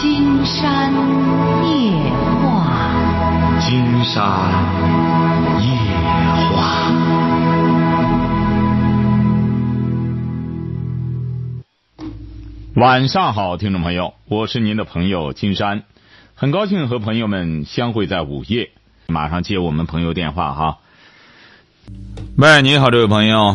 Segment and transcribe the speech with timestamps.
[0.00, 0.90] 金山
[1.62, 1.92] 夜
[2.40, 4.24] 话，金山
[5.60, 5.68] 夜
[6.56, 6.90] 话。
[12.76, 15.82] 晚上好，听众朋友，我是您的朋友金山，
[16.34, 18.70] 很高兴和朋友们相会在午夜。
[19.06, 20.78] 马上接我们朋友电话哈。
[22.38, 23.54] 喂，你好，这位朋友。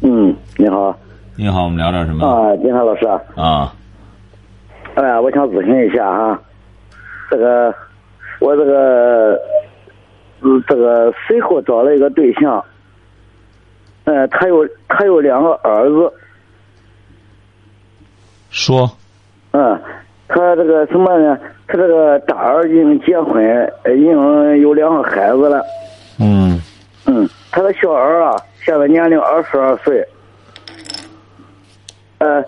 [0.00, 0.96] 嗯，你好。
[1.36, 2.26] 你好，我们聊点什么？
[2.26, 3.06] 啊，金山老师。
[3.36, 3.74] 啊。
[3.76, 3.83] 哎
[5.02, 6.40] 呀，我想咨询一下哈，
[7.30, 7.74] 这个
[8.38, 9.40] 我这个
[10.42, 12.64] 嗯，这个随后找了一个对象，
[14.04, 16.12] 嗯，他有他有两个儿子。
[18.50, 18.88] 说。
[19.52, 19.80] 嗯，
[20.28, 21.38] 他这个什么呢？
[21.66, 25.64] 他这个大儿已经结婚，已经有两个孩子了。
[26.20, 26.60] 嗯。
[27.06, 30.06] 嗯，他的小儿啊，现在年龄二十二岁。
[32.18, 32.42] 呃，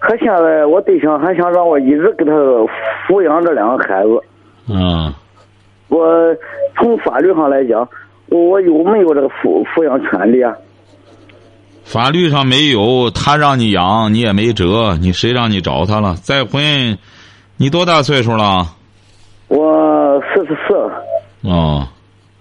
[0.00, 2.32] 他现在我对象还想让我一直给他
[3.06, 4.20] 抚养这两个孩子。
[4.68, 5.12] 嗯。
[5.88, 6.06] 我
[6.76, 7.88] 从法律上来讲，
[8.28, 10.54] 我我有没有这个抚抚养权利啊？
[11.84, 14.98] 法律上没有，他让你养，你也没辙。
[15.00, 16.14] 你谁让你找他了？
[16.16, 16.98] 再婚，
[17.56, 18.66] 你多大岁数了？
[19.48, 20.74] 我四十四。
[21.48, 21.88] 哦。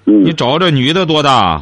[0.05, 0.25] 嗯。
[0.25, 1.61] 你找这女的多大？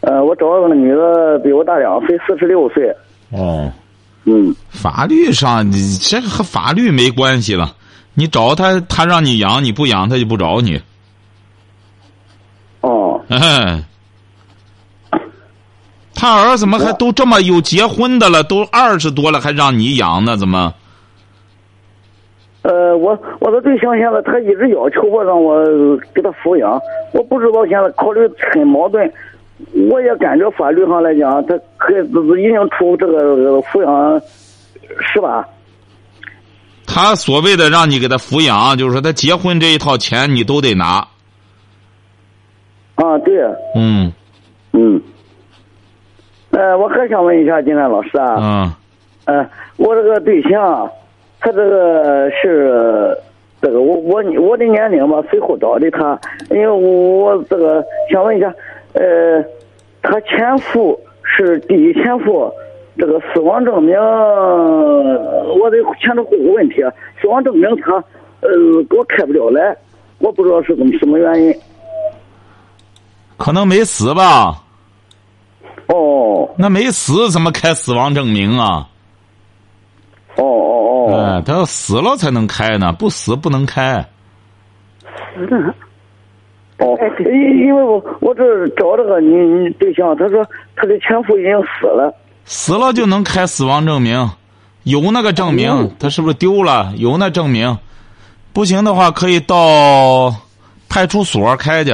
[0.00, 2.88] 呃，我找那个女的比我大两岁，四十六岁。
[3.32, 3.70] 哦。
[4.26, 4.54] 嗯。
[4.68, 7.74] 法律上，你这和法律没关系了。
[8.14, 10.80] 你找他，他让你养，你不养他就不找你。
[12.82, 13.20] 哦。
[13.28, 13.82] 哎。
[16.14, 20.36] 他儿子们还都这么有结婚的了，都二十多了，还让你养呢？
[20.36, 20.72] 怎么？
[22.62, 25.64] 呃，我我的对象现在他一直要求我让我
[26.12, 26.80] 给他抚养，
[27.12, 28.20] 我不知道现在考虑
[28.52, 29.08] 很矛盾。
[29.90, 34.22] 我也感觉法律上来讲，他可以已经出这个抚养，
[35.12, 35.46] 是吧？
[36.86, 41.06] 他所谓的让你给他抚养，就是说他结婚这一套钱你都得拿。
[42.94, 43.42] 啊，对。
[43.74, 44.12] 嗯。
[44.72, 45.00] 嗯。
[46.50, 48.36] 呃，我还想问一下金山老师啊。
[48.38, 48.72] 嗯。
[49.24, 50.88] 呃，我这个对象，
[51.40, 53.18] 他这个是
[53.60, 56.18] 这个我我我的年龄吧，随后找的他，
[56.50, 58.54] 因为我这个想问一下，
[58.96, 59.44] 呃，
[60.02, 62.50] 他前夫是第一前夫，
[62.96, 66.76] 这个死亡证明，我得牵扯户口问题，
[67.20, 67.92] 死亡证明他
[68.40, 68.48] 呃
[68.88, 69.76] 给我开不了来，
[70.18, 71.54] 我不知道是怎么什么原因。
[73.36, 74.62] 可能没死吧。
[75.88, 78.88] 哦，那没死怎么开死亡证明啊？
[80.36, 81.14] 哦哦哦！
[81.14, 84.04] 哎，他要死了才能开呢，不死不能开。
[85.34, 85.74] 死了。
[86.78, 92.14] 哦，因因为我我这找这个你你对象，他说他的前夫已经死了。
[92.44, 94.28] 死了就能开死亡证明，
[94.84, 96.92] 有那个证明，他是不是丢了？
[96.96, 97.78] 有那证明，
[98.52, 100.34] 不行的话可以到
[100.88, 101.92] 派出所开去。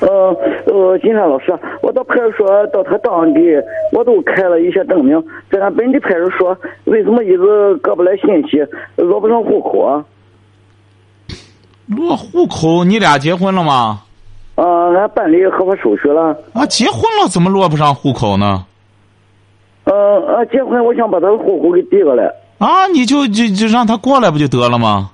[0.00, 0.36] 呃
[0.66, 3.40] 呃，金山老师，我到派出所到他当地，
[3.92, 5.18] 我都开了一些证明，
[5.50, 8.58] 在俺本地派出所，为什么一直搁不来信息，
[8.96, 10.04] 落不上户口啊？
[11.86, 12.84] 落户口？
[12.84, 14.02] 你俩结婚了吗？
[14.54, 14.64] 啊，
[14.94, 16.36] 俺办理合法手续了。
[16.52, 18.64] 啊，结婚了怎么落不上户口呢？
[19.84, 19.92] 呃，
[20.34, 22.24] 啊，结婚，我想把他的户口给递过来。
[22.58, 25.10] 啊，你就就就让他过来不就得了吗？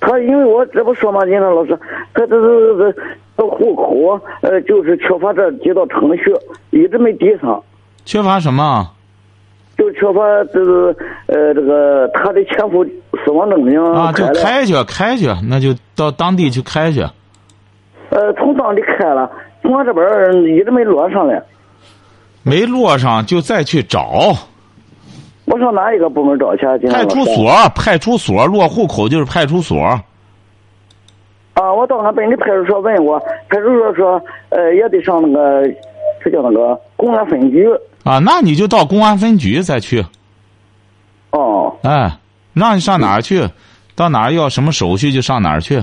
[0.00, 1.78] 他因为我这不说嘛，金山老师，
[2.12, 2.98] 他这这这
[3.36, 6.34] 这户口呃，就是缺乏这几道程序，
[6.70, 7.62] 一直没递上。
[8.04, 8.90] 缺乏什么？
[9.76, 10.22] 就缺乏
[10.52, 10.94] 这个
[11.26, 12.84] 呃，这个他的前夫
[13.24, 13.82] 死亡证明。
[13.94, 17.00] 啊，就开去开去，那就到当地去开去。
[18.10, 19.30] 呃，从当地开了，
[19.62, 20.04] 从我这边
[20.54, 21.42] 一直没落上来。
[22.42, 24.34] 没落上，就再去找。
[25.46, 26.66] 我上哪一个部门找去？
[26.88, 29.78] 派出所，派出所落户口就是派出所。
[31.54, 33.18] 啊，我到俺本地派出所问过，
[33.48, 35.64] 派出所说，呃，也得上那个，
[36.22, 37.68] 是叫那个公安分局。
[38.04, 40.04] 啊，那你就到公安分局再去。
[41.30, 41.76] 哦。
[41.82, 42.18] 哎，
[42.52, 43.48] 让你上哪儿去？
[43.94, 45.76] 到哪儿要什么手续就上哪儿去。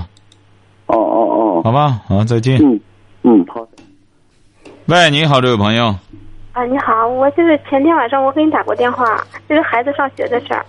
[0.87, 1.61] 哦哦哦。
[1.63, 2.57] 好吧，好，再见。
[2.57, 2.79] 嗯
[3.23, 3.67] 嗯，好。
[4.87, 5.95] 喂，你好，这位朋友。
[6.53, 9.05] 啊，你好，我就是前天晚上我给你打过电话，
[9.47, 10.65] 就是孩子上学的事儿。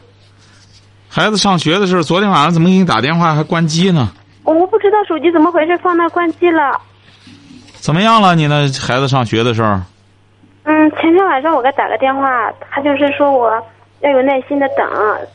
[1.09, 4.13] 孩子上学的事儿，昨天晚上怎么给你打电话还关机呢？
[4.45, 6.81] 我我不知道手机怎么回事，放那关机了。
[7.75, 8.37] 怎么样了？
[8.37, 9.83] 你那孩子上学的事儿？
[10.91, 13.51] 嗯，前天晚上我给他打个电话，他就是说我
[14.01, 14.87] 要有耐心的等，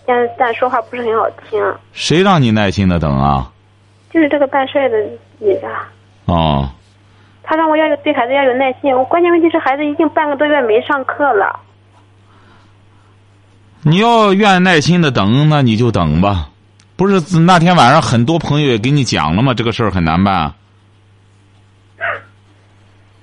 [0.05, 1.61] 但但说话不是很好听。
[1.93, 3.51] 谁让你耐心的等啊？
[4.11, 4.97] 就是这个办事的
[5.39, 5.67] 女的。
[6.25, 6.69] 哦。
[7.43, 11.59] 他让我要有对孩子要有耐心，我关键问题是孩子已经半个多月没上课了。
[13.83, 16.49] 你要愿耐心的等，那你就等吧。
[16.95, 19.53] 不是那天晚上很多朋友也给你讲了吗？
[19.53, 20.53] 这个事儿很难办。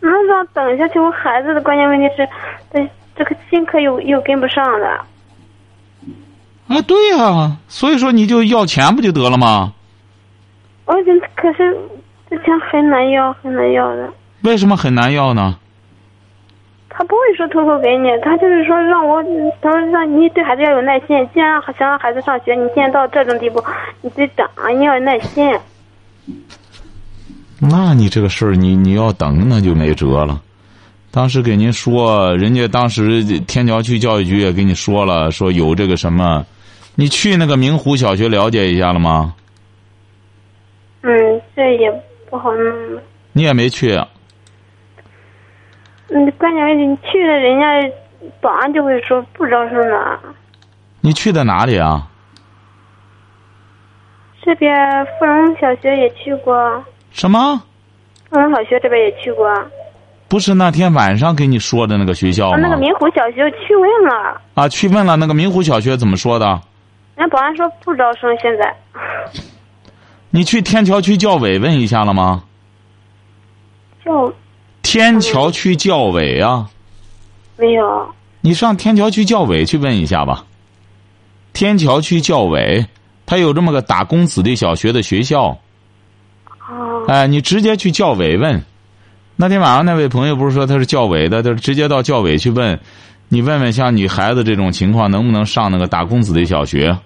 [0.02, 2.28] 那让等下去，我孩子的关键问题是，
[2.72, 5.06] 这这个新课又又跟不上了。
[6.68, 9.72] 啊，对呀、所以说你就要钱不就得了吗？
[10.86, 11.78] 我觉得可是
[12.28, 14.12] 这钱很难要，很难要的。
[14.42, 15.56] 为什么很难要呢？
[16.88, 19.22] 他不会说偷偷给你，他就是说让我，
[19.60, 21.08] 他说让你对孩子要有耐心。
[21.32, 23.62] 既然想让孩子上学，你现在到这种地步，
[24.00, 24.46] 你得等，
[24.76, 25.56] 你要有耐心。
[27.64, 30.42] 那你这个事儿，你你要等，那就没辙了。
[31.12, 36.44] 当时给您说，人家当时天桥区教育局也给你说了，说有这个什么，
[36.96, 39.34] 你去那个明湖小学了解一下了吗？
[41.02, 41.88] 嗯，这也
[42.28, 43.00] 不好弄。
[43.32, 43.92] 你也没去，
[46.08, 47.94] 嗯，关键你去了，人家
[48.40, 50.18] 保安就会说不招生呢。
[51.00, 52.08] 你去的哪里啊？
[54.42, 54.74] 这边
[55.18, 57.62] 芙蓉小学也去过，什么？
[58.30, 59.46] 芙蓉小学这边也去过。
[60.28, 62.56] 不是那天晚上给你说的那个学校？
[62.56, 66.46] 那个明湖小学去问了，啊，去问了那个明湖小学怎么说的？
[67.14, 68.74] 人家保安说不招生，现在。
[70.30, 72.44] 你去天桥区教委问一下了吗？
[74.02, 74.32] 教
[74.80, 76.70] 天桥区教委啊，
[77.58, 78.14] 没有。
[78.40, 80.46] 你上天桥区教委去问一下吧。
[81.52, 82.86] 天桥区教委，
[83.26, 85.56] 他有这么个打工子弟小学的学校，
[86.70, 88.62] 哦，哎，你直接去教委问。
[89.36, 92.78] 那天晚上那位朋友不是说他是教委的，他直接到教委去问，
[93.28, 96.96] 你问问像你孩子这种情况能不能上那个打工子弟小学？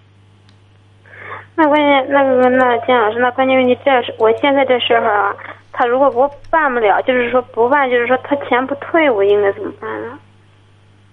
[1.54, 5.34] 那关键那个那金老师，那关键问题这是我现在这时候啊，
[5.72, 10.18] 他如果不办不了，就是说不办，就是说他钱不退，我应该怎么办呢？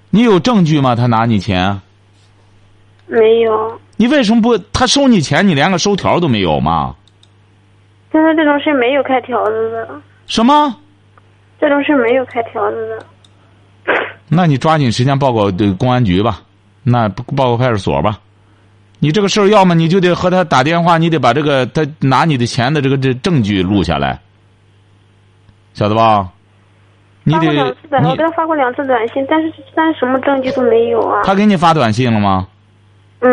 [0.10, 0.96] 你有证据吗？
[0.96, 1.80] 他拿你钱？
[3.08, 4.58] 没有，你为什么不？
[4.74, 6.96] 他收你钱，你连个收条都没有吗？
[8.14, 9.90] 现在这种事没有开条子的，
[10.28, 10.76] 什么？
[11.60, 13.94] 这种事没有开条子的。
[14.30, 16.42] 那你抓紧时间报告对公安局吧，
[16.84, 18.20] 那报告派出所吧。
[19.00, 24.20] 你这个事儿，要么你就得和他打电话，你得把这个他拿你的钱的这个这证据录下来，
[25.74, 26.30] 晓得吧？
[27.24, 31.22] 你发过得两次短，我给他发过两次短信，但是但是什么证据都没有啊。
[31.24, 32.48] 他给你发短信了吗？
[33.22, 33.30] 嗯，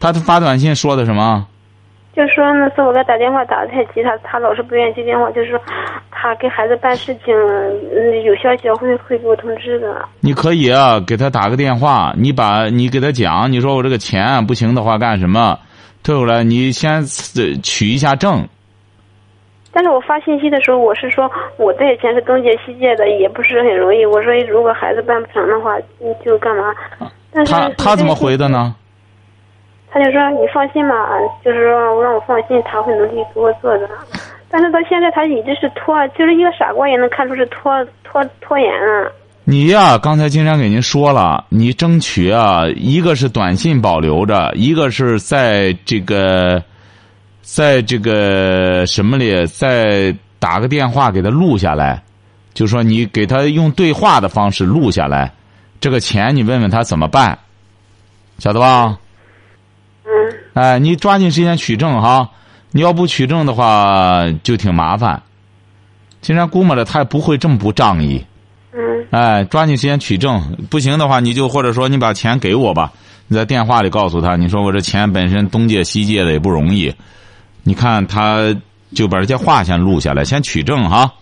[0.00, 1.46] 他发短信说的什么？
[2.16, 5.60] 就说那次我给他打电话打的太急，他他老是不愿意接电话，就是说
[6.10, 7.34] 他给孩子办事情，
[7.94, 10.02] 嗯，有消息会会给我通知的。
[10.20, 15.58] 你可以啊，给他打个电话，你把你给他讲，你说我这个钱不行的话干什么？
[16.02, 18.48] 退回来，你先呃取一下证。
[19.70, 24.06] 但是我发信息的时候，我是说我这些钱是东借西借的，也不是很容易。
[24.06, 26.74] 我说如果孩子办不成的话，你就干嘛？
[27.30, 28.48] 但是他他怎么回的？
[28.48, 28.74] 呢？
[29.96, 30.94] 他就说你放心吧，
[31.42, 33.88] 就是说让我放心，他会努力给我做的。
[34.50, 39.08] 但是到现在他一直是拖，就是一个傻瓜也能看出是拖拖拖延啊。
[39.44, 46.62] 你呀，刚才金山给您说了，你争取啊，一个是短信保留着，一个是在这个，
[47.40, 52.02] 在这个什么里，再打个电话给他录下来，
[52.52, 55.32] 就说你给他用对话的方式录下来，
[55.80, 57.38] 这个钱你问问他怎么办，
[58.38, 58.98] 晓得吧？
[60.56, 62.30] 嗯，哎，你抓紧时间取证哈，
[62.72, 65.22] 你要不取证的话就挺麻烦。
[66.22, 68.24] 金山估摸着他也不会这么不仗义。
[68.72, 72.90] 嗯哎，抓紧时间取证，不行的话，你就或者说你把钱给我吧。
[73.28, 76.94] 你在电话里告诉他，你说我这钱本身东借西借的也不容易，
[77.64, 78.54] 你看他
[78.94, 81.12] 就把这些话先录下来，先取证哈。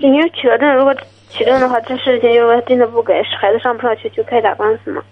[0.00, 0.94] 就你取了证，如果
[1.30, 5.02] 取证的话，这事情如果真的不给，孩子上不上去就开始打官司嘛。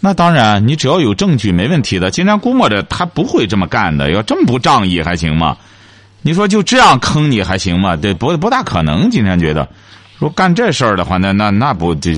[0.00, 2.10] 那当然，你只要有证据，没问题的。
[2.10, 5.56] 金山估摸着他不会这么干的，要这么不仗义还行吗？
[6.22, 7.96] 你说就这样坑你还行吗？
[7.96, 9.10] 对，不不大可能。
[9.10, 9.68] 金山觉得，
[10.18, 12.14] 如果干这事儿的话，那那那不这，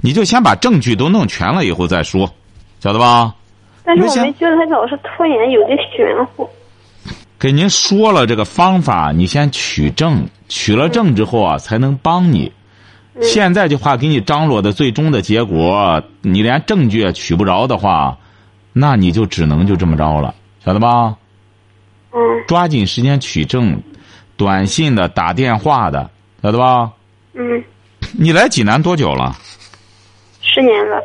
[0.00, 2.28] 你就先把证据都弄全了以后再说，
[2.80, 3.32] 晓得吧？
[3.84, 6.48] 但是我你先们觉得他老是拖延，有点玄乎。
[7.38, 12.52] 给您说了这个方法，你先取证，取了证之后啊，才能帮你。
[13.20, 18.16] 现在就怕给你张罗的最终的结果，你连证据也取不着的话，
[18.72, 21.16] 那你就只能就这么着了，晓得吧？
[22.12, 23.80] 嗯抓紧时间取证，
[24.36, 26.10] 短信的、打电话的，
[26.42, 26.90] 晓得吧？
[27.34, 27.62] 嗯，
[28.18, 29.36] 你来济南多久了？
[30.40, 31.00] 十年了。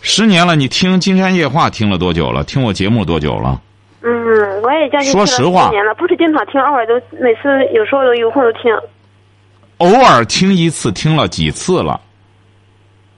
[0.00, 0.56] 十年了。
[0.56, 2.44] 你听《金山夜话》听了多久了？
[2.44, 3.60] 听我节目多久了？
[4.02, 8.64] 嗯，我也将近说实话十年了，不是经常听，偶尔都每次有时候都有空都听。
[9.82, 12.00] 偶尔听一次，听了几次了？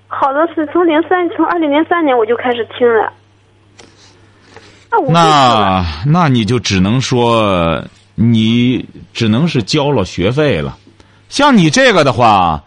[0.09, 3.13] 好的是从零三从二零零三年我就开始听了，
[4.91, 10.79] 那我那那你就只能说，你只能是交了学费了。
[11.29, 12.63] 像你这个的话，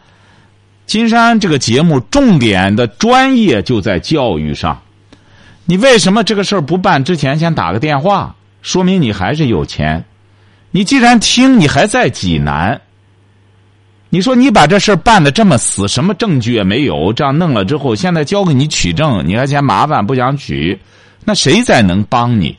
[0.86, 4.80] 金山这个节目重点的专业就在教育上。
[5.66, 8.36] 你为什么这个事儿不办之前先打个电话？
[8.62, 10.06] 说明你还是有钱。
[10.70, 12.80] 你既然听，你还在济南。
[14.10, 20.80] 你说你把这事办的这么死，什么证据也没有，这样弄了之后，现在交给你取证，你还嫌麻烦不想取，
[21.26, 22.58] 那谁再能帮你？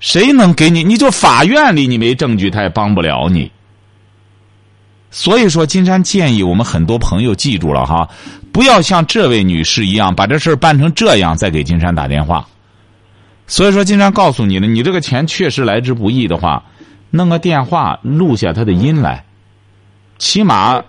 [0.00, 0.82] 谁能给你？
[0.82, 3.50] 你就法院里你没证据，他也帮不了你。
[5.12, 8.08] 所以说，金山建议我们很多朋友记住了哈，
[8.50, 12.44] 不要像这位女士一样把这事儿办成这样，再给金山打电话。
[13.46, 16.64] 所以说，金山告诉你了，你这个钱确实来之不易的话，
[17.10, 19.24] 弄个电话录下他的音来，
[20.22, 20.80] 起码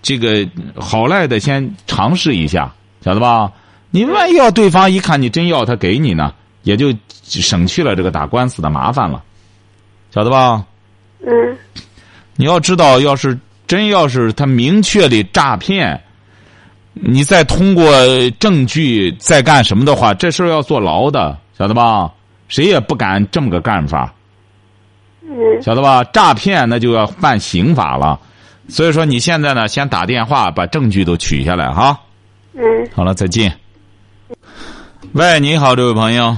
[0.00, 2.72] 这个好赖的先尝试一下，
[3.04, 3.52] 晓得吧？
[3.90, 6.90] 你万一要对方一看你真要他给你呢，也就
[7.22, 9.22] 省去了这个打官司的麻烦了，
[10.10, 10.64] 晓得吧？
[11.20, 11.28] 嗯
[12.36, 16.02] 你要知道，要是真要是他明确的诈骗，
[16.94, 17.84] 你再通过
[18.40, 22.10] 证据再干什么的话，这事儿要坐牢的，晓得吧？
[22.48, 24.14] 谁也不敢这么个干法，
[25.28, 26.02] 嗯晓得吧？
[26.04, 28.18] 诈骗那就要犯刑法了。
[28.68, 31.98] 所以说，你现在呢，先打电话把证据都取下来哈。
[32.54, 32.62] 嗯，
[32.94, 33.52] 好了，再见。
[35.14, 36.36] 喂，你好，这位朋友。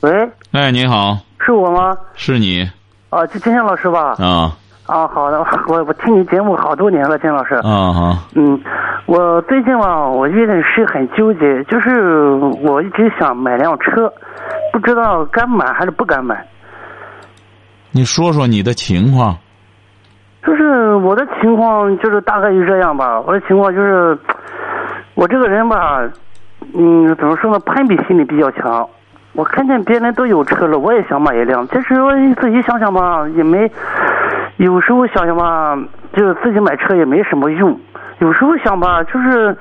[0.00, 0.12] 喂，
[0.52, 1.96] 哎，你好，是我吗？
[2.14, 2.70] 是你
[3.10, 4.14] 啊，金金天老师吧？
[4.18, 7.54] 啊啊，好的， 我我听你节目好多年了，金老师。
[7.56, 8.60] 啊好，嗯，
[9.06, 14.12] 我最近吧，我有点事很纠结，就是我一直想买辆车，
[14.72, 16.46] 不知道该买还是不该买。
[17.90, 19.36] 你说说你的情况。
[20.46, 23.20] 就是我的情况，就是大概就这样吧。
[23.20, 24.18] 我的情况就是，
[25.14, 26.02] 我这个人吧，
[26.74, 28.86] 嗯，怎么说呢，攀比心理比较强。
[29.32, 31.66] 我看见别人都有车了，我也想买一辆。
[31.68, 33.70] 其实我自己想想吧，也没，
[34.58, 35.76] 有时候想想吧，
[36.14, 37.76] 就是自己买车也没什么用。
[38.18, 39.56] 有时候想吧，就是，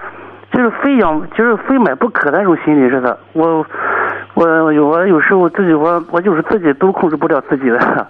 [0.51, 3.17] 就是非养，就是非买不可那种心理似的。
[3.31, 3.65] 我，
[4.35, 8.07] 我有我有时候自己我我就是自己都控制不了自己的。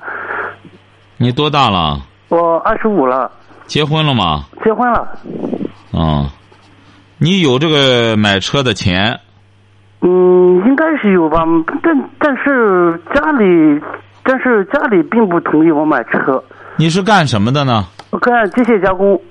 [1.17, 1.97] 你多大了？
[2.33, 3.29] 我二十五了，
[3.67, 4.45] 结婚了吗？
[4.63, 5.07] 结婚了。
[5.91, 6.33] 啊，
[7.19, 9.19] 你有这个买车的钱？
[10.01, 10.09] 嗯，
[10.65, 11.43] 应该是有吧，
[11.83, 13.79] 但但是家里，
[14.23, 16.43] 但是家里并不同意我买车。
[16.75, 17.85] 你是干什么的呢？
[18.09, 19.21] 我干机械加工，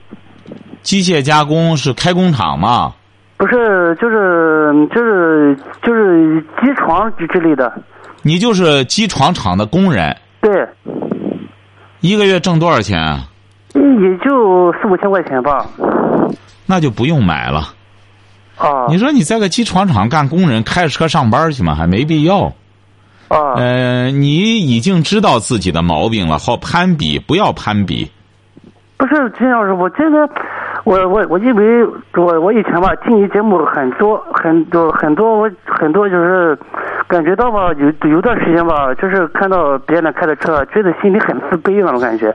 [0.82, 2.94] 机械加工是开工厂吗？
[3.37, 7.73] 不是，就是就是就是机床之之类的。
[8.23, 10.52] 你就是机床厂的工人，对，
[12.02, 13.28] 一个月挣多少钱啊？
[13.75, 15.64] 也就四五千块钱吧。
[16.66, 17.73] 那就不用买了。
[18.56, 21.75] 啊你说你在个机床厂干工人，开着车上班去吗？
[21.75, 22.52] 还没必要。
[23.28, 28.11] 啊呃，你已经知道自己的毛病了，好攀比，不要攀比。
[28.99, 30.28] 不是金老师，我真的，
[30.84, 31.84] 我我我因为
[32.14, 36.58] 我我以前吧听你节目很多很多很多我很多就是
[37.06, 42.34] 感觉到吧有有段时间吧，就是看到别人开的车，觉得心里很自卑那种感觉。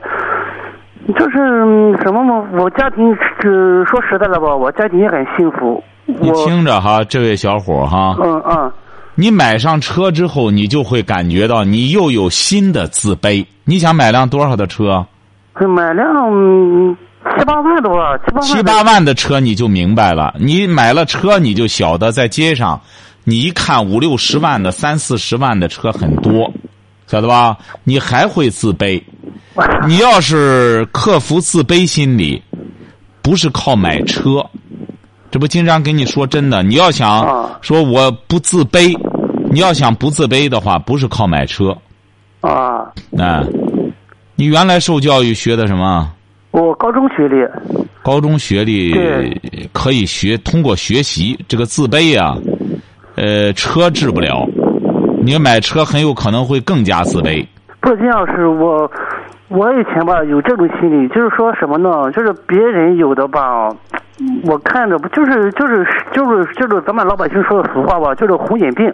[1.16, 5.82] 就是嗯什么嘛，我家庭是说实在的吧，我家庭也很幸福。
[6.06, 8.72] 你听着哈，这位小伙哈，嗯嗯
[9.14, 13.44] 你买上车之后，你就会感觉到你又有新的自卑。
[13.64, 15.04] 你想买辆多少的车？
[15.66, 20.34] 买辆嗯七八万的吧，七八万的七八万的车你就明白了。
[20.38, 22.80] 你买了车，你就晓得在街上，
[23.24, 26.52] 你一看五六十万的、三四十万的车很多，
[27.06, 27.56] 晓得吧？
[27.84, 29.02] 你还会自卑。
[29.86, 32.40] 你要是克服自卑心理，
[33.20, 34.44] 不是靠买车。
[35.30, 38.96] 这不经常跟你说真的，你要想啊说我不自卑，
[39.50, 41.76] 你要想不自卑的话，不是靠买车。
[42.40, 42.86] 啊，
[43.18, 43.44] 哎，
[44.36, 46.12] 你原来受教育学的什么？
[46.58, 47.36] 我高中学历。
[48.02, 48.92] 高中学历
[49.72, 52.36] 可以学，通过学习这个自卑啊，
[53.16, 54.44] 呃，车治不了。
[55.22, 57.46] 你买车很有可能会更加自卑。
[57.80, 58.90] 不是金老师，我
[59.48, 62.10] 我以前吧有这种心理，就是说什么呢？
[62.12, 63.68] 就是别人有的吧，
[64.44, 68.92] 我看着不就是就是就是就是咱们老百姓说的俗话吧，就是红眼病。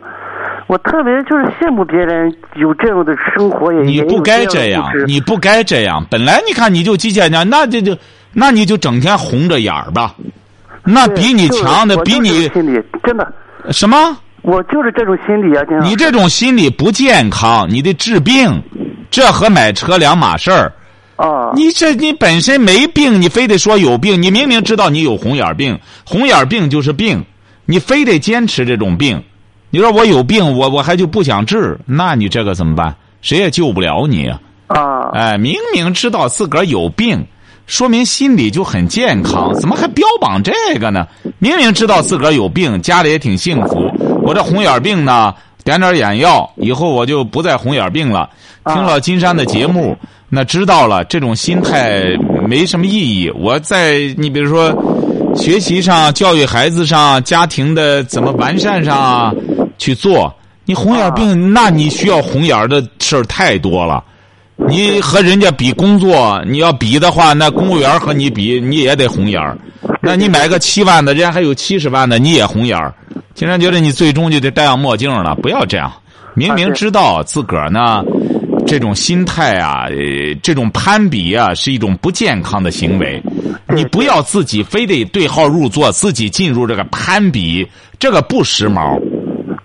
[0.66, 6.04] 我特别就是羡慕别人有这样的生活，也你不该这样，你不该这样。
[6.10, 7.96] 本来你看你就机械家，那这就
[8.32, 10.14] 那你就整天红着眼儿吧，
[10.82, 13.32] 那比你强的，比你心理真的，
[13.70, 14.16] 什么？
[14.42, 18.62] 我就是这种心理啊，你这种心理不健康，你得治病，
[19.10, 20.72] 这和买车两码事儿。
[21.16, 24.20] 啊，你这你本身没病，你非得说有病。
[24.20, 27.24] 你明明知道你有红眼病，红眼病就是病，
[27.66, 29.22] 你非得坚持这种病，
[29.74, 32.94] 你说我有病，我我还就不想治，那你这个怎么办？
[33.22, 34.40] 谁也救不了你啊！
[34.68, 37.26] 啊，哎，明明知道自个儿有病，
[37.66, 41.08] 说明心里就很健康，怎么还标榜这个呢？
[41.40, 43.90] 明明知道自个儿有病，家里也挺幸福。
[44.22, 48.30] 我这红眼病呢，点点眼药，以后我就不再红眼病了。
[48.66, 49.96] 听了金山的节目，
[50.28, 52.16] 那知道了，这种心态
[52.46, 53.28] 没什么意义。
[53.30, 54.72] 我在你比如说，
[55.34, 59.32] 学习上、教育孩子上、家庭的怎么完善上啊
[59.78, 60.34] 去做。
[60.64, 64.02] 你红眼病，那你需要红眼的事儿太多了。
[64.68, 69.58] 你和人家比工作，你要比的话，那公务员和你比，你也得红眼儿。
[70.00, 72.94] 那你买个七万的，人家还有七十万的，你也红眼儿。
[73.34, 75.92] 竟然觉得你最终就得戴上墨镜了，不要这样。
[76.34, 78.02] 明明知道自个儿呢，
[78.66, 83.22] 这种心态啊，呃，这种攀比啊，是一种不健康的行为。
[83.74, 87.66] 你不要自己非得对号入座，自己进入这个攀比，
[87.98, 89.00] 这个不时髦。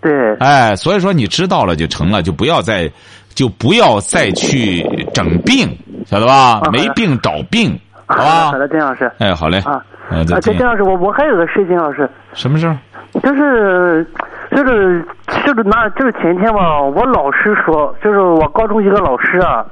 [0.02, 2.90] 对，哎，所以说你知道了就成了，就不要再，
[3.36, 4.82] 就不要再去
[5.14, 5.68] 整病，
[6.06, 6.62] 晓得吧？
[6.72, 8.52] 没病找病，好吧？
[8.52, 9.12] 好的，丁老师。
[9.20, 9.60] 哎，好嘞。
[9.60, 10.66] 啊，嗯，再啊，见郑。
[10.68, 12.78] 老师，我我还有个事情，老师，什么事儿？
[13.24, 14.06] 就是
[14.52, 15.04] 就是
[15.46, 19.66] 就是那就是前天吧，我老师说，就是我高中一个老师啊，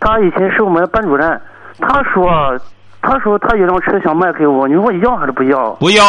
[0.00, 1.38] 他以前是我们班主任，
[1.80, 2.56] 他说
[3.02, 5.70] 他说他有辆车想卖给我，你说我要还是不要？
[5.72, 6.02] 不要，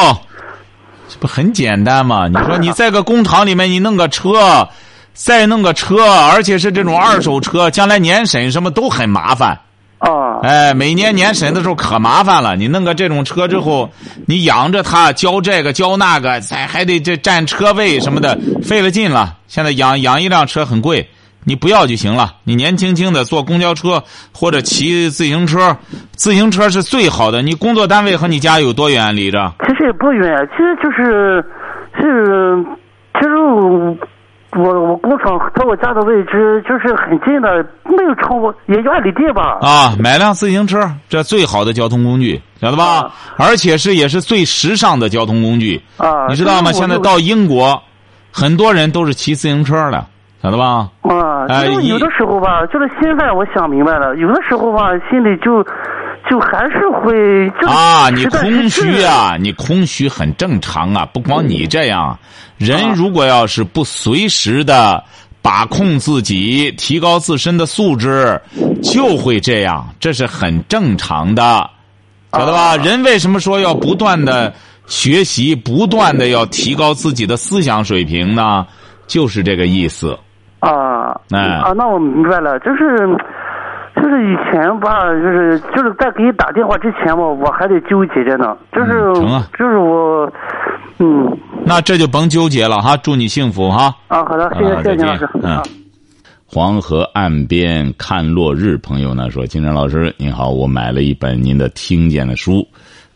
[1.10, 2.28] 这不很简单吗？
[2.32, 4.68] 你说你在个工厂里面，你弄个车，
[5.14, 9.60] 再弄个车，而且是这种二手车，将来年审什么都很麻烦。
[10.00, 12.56] 啊，哎，每年年审的时候可麻烦了。
[12.56, 13.90] 你弄个这种车之后，
[14.28, 19.38] 你养着它，交这个交那个，再还得这占车位什么的，费了劲了。
[19.48, 21.10] 现在养养一辆车很贵，
[21.48, 22.34] 你不要就行了。
[22.44, 25.78] 你年轻轻的坐公交车或者骑自行车，
[26.12, 27.42] 自行车是最好的。
[27.42, 29.54] 你工作单位和你家有多远离着？
[29.66, 31.42] 其实也不远，其实就是
[31.96, 32.62] 是
[33.14, 33.98] 其实我
[34.62, 39.58] 我我工厂和我家的位置就是很近的，没有超过也就二里地吧。
[39.62, 42.84] 啊，买辆自行车，这最好的交通工具，晓得吧？
[42.84, 45.82] 啊而且是也是最时尚的交通工具。
[45.96, 46.74] 啊，你知道吗？
[46.74, 47.82] 现在到英国，
[48.34, 50.06] 很多人都是骑自行车的，
[50.42, 50.90] 晓得吧？
[51.02, 55.64] 啊，哎一因为有的时候吧，就是现在我想明白了，有的时候吧，心里就
[56.30, 62.18] 就还是会就是啊，你空虚啊，你空虚很正常啊，不光你这样，
[62.58, 65.04] 人啊如果要是不随时的
[65.42, 68.40] 把控自己，提高自身的素质，
[68.84, 71.68] 就会这样，这是很正常的，
[72.32, 72.60] 晓得吧？
[72.60, 74.54] 啊人为什么说要不断的
[74.86, 78.68] 学习，不断的要提高自己的思想水平呢？
[79.08, 80.18] 就是这个意思。
[80.60, 82.98] 啊哎啊，那我明白了，就是
[83.96, 90.32] 就是以前吧，就是就是在给你打电话之前吧，我还得纠结着呢，就是、嗯成啊就是我，
[91.00, 93.94] 嗯那这就甭纠结了哈，祝你幸福哈。
[94.08, 95.64] 啊，好的，谢谢啊谢谢金老师嗯啊。
[96.50, 102.66] 黄河岸边看落日，朋友呢说：“金山老师您好，我买了一本您的听见的书，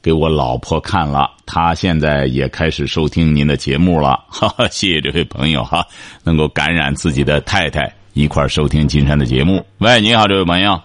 [0.01, 4.19] 给我老婆看了，她现在也开始收听您的节目了。
[4.29, 5.85] 哈哈，谢谢这位朋友哈，
[6.23, 9.63] 能够感染自己的太太一块儿收听金山的节目。
[9.77, 10.79] 喂，你好，这位朋友，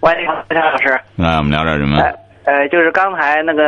[0.00, 1.00] 喂，你好，陈老师。
[1.16, 1.98] 来我们聊点什么？
[1.98, 2.12] 呃
[2.44, 3.62] 呃，就是刚才那个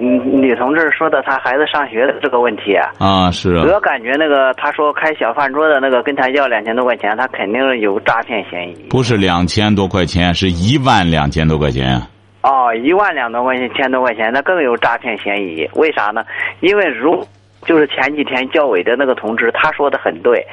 [0.00, 8.74] 嗯女同志说的，她孩子上学的这个问题啊，啊，是啊我感觉那个她说开小饭桌的那个跟她要两千多块钱，她肯定有诈骗嫌疑。
[8.90, 12.02] 不是两千多块钱，是一万两千多块钱。
[12.44, 15.66] 哦，一万两多块钱，千多块钱，那更有诈骗嫌疑。
[15.76, 16.22] 为啥呢？
[16.60, 17.26] 因为如
[17.62, 20.46] 就是前几天教委的那个同志，他说的很对，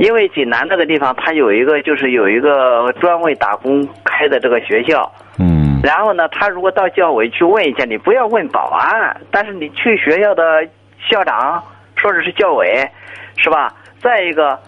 [0.00, 5.12] 因为济南这个地方，他有一个就是有一个专为打工开的这个学校。
[5.38, 10.66] 嗯然后呢，他如果到教委去问一下，你不要问保安，但是你去学校的
[10.98, 11.62] 校长
[11.94, 12.88] 说的是教委，
[13.36, 13.70] 是吧？
[14.00, 14.58] 再一个，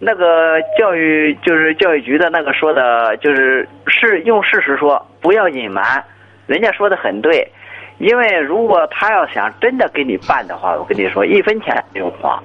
[0.00, 6.04] 那个教育就是教育局的那个说的，就是是用事实说，不要隐瞒，
[6.46, 7.50] 人家说的很对。
[7.98, 12.40] 因为如果他要想真的给你办的话，我跟你说，一分钱不用花。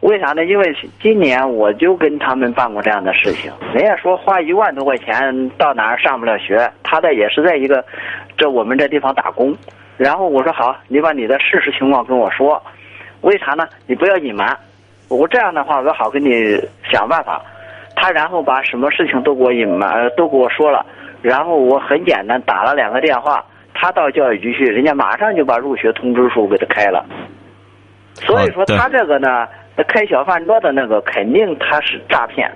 [0.00, 0.44] 为啥呢？
[0.44, 7.82] 因为今年我就跟他们办过这样的事情，人家说花一万多块钱到哪儿上不了学，他的也是在一个
[8.36, 9.56] 这我们这地方打工。
[9.96, 12.62] 然后我说好，你把你的事实情况跟我说，
[13.22, 13.66] 为啥呢？
[13.86, 14.54] 你不要隐瞒，
[15.08, 17.40] 我这样的话我好跟你想办法。
[17.98, 20.84] 他然后把什么事情都给我隐瞒，都给我说了，
[21.26, 27.04] 然后我很简单打了两个电话，他到教育局去，人家马上就把入学通知书给他开了。
[28.14, 29.46] 所以说他这个呢，
[29.88, 32.48] 开小饭桌的那个肯定他是诈骗。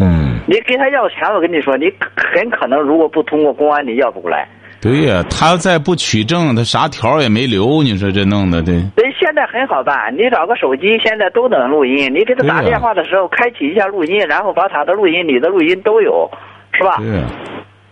[0.00, 4.48] 嗯你给他要钱，我跟你说，你很可能如果不通过公安，你要不过来。
[4.80, 8.80] 对呀，他再不取证，他啥条也没留，你说这弄的，对。
[8.96, 12.10] 对，现在很好办，你找个手机，现在都能录音。
[12.14, 16.30] 你给他打电话的时候，开启一下录音，然后把他的录音、你的录音都有，
[16.72, 16.96] 是吧？
[16.98, 17.24] 对呀，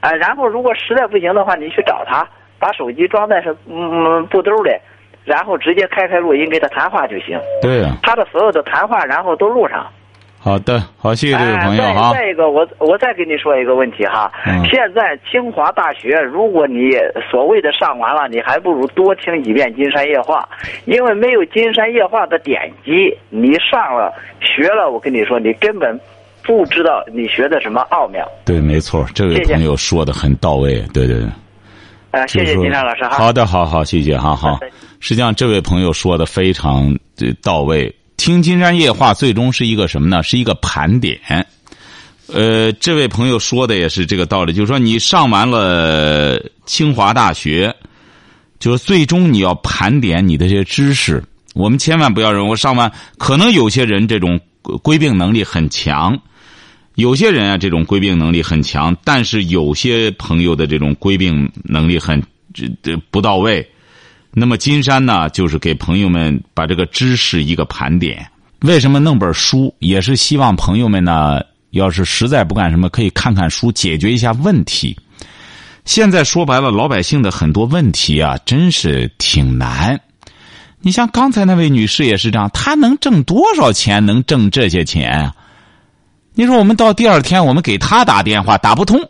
[0.07, 2.25] 啊，然后如果实在不行的话，你去找他，
[2.61, 4.71] 把手机装在是嗯布兜里，
[5.25, 7.37] 然后直接开开录音给他谈话就行。
[7.61, 7.97] 对呀。
[8.05, 9.85] 他的所有的谈话，然后都录上。
[10.38, 12.12] 好的，好，谢谢这位哎朋友哈。
[12.12, 14.31] 再再一个，我我再跟你说一个问题哈。
[14.47, 16.92] 嗯现在清华大学，如果你
[17.29, 20.49] 所谓的上完了，你还不如多听几遍《金山夜话》，
[20.85, 25.99] 因为没有《金山夜话》的典籍，你上了学了，我跟你说，你根本
[26.46, 28.26] 不知道你学的什么奥妙。
[28.44, 31.28] 对，没错，这位朋友说的很到位，对对对。
[32.12, 33.18] 啊、谢谢金山老师哈。
[33.18, 34.59] 好的，好好，谢谢哈，好。
[35.00, 37.94] 实际上，这位朋友说的非常呃到位。
[38.16, 40.22] 听《金山夜话》最终是一个什么呢？
[40.22, 41.20] 是一个盘点。
[42.32, 47.74] 呃，这位朋友说的也是这个道理，就是说你上完了清华大学，
[48.59, 51.22] 就是最终你要盘点你的这些知识。
[51.54, 54.40] 我们千万不要认为我上完，可能有些人这种
[54.82, 56.18] 归并能力很强，
[56.96, 63.66] 有些人啊这种归并能力很强，但是有些朋友的这种归并能力很这这不到位。
[64.32, 68.26] 那么金山呢，就是给朋友们把这个知识一个盘点。
[68.61, 69.74] 为什么弄本书？
[69.78, 74.96] 也是希望朋友们呢，要是实在不干什么，可以看看书，解决一下问题。
[75.85, 80.00] 现在说白了，老百姓的很多问题啊，真是挺难。
[80.80, 84.04] 你像刚才那位女士也是这样，她能挣多少钱？
[84.04, 85.30] 能挣这些钱？
[86.38, 89.01] 你说我们到第二天，我们给他打电话打不通，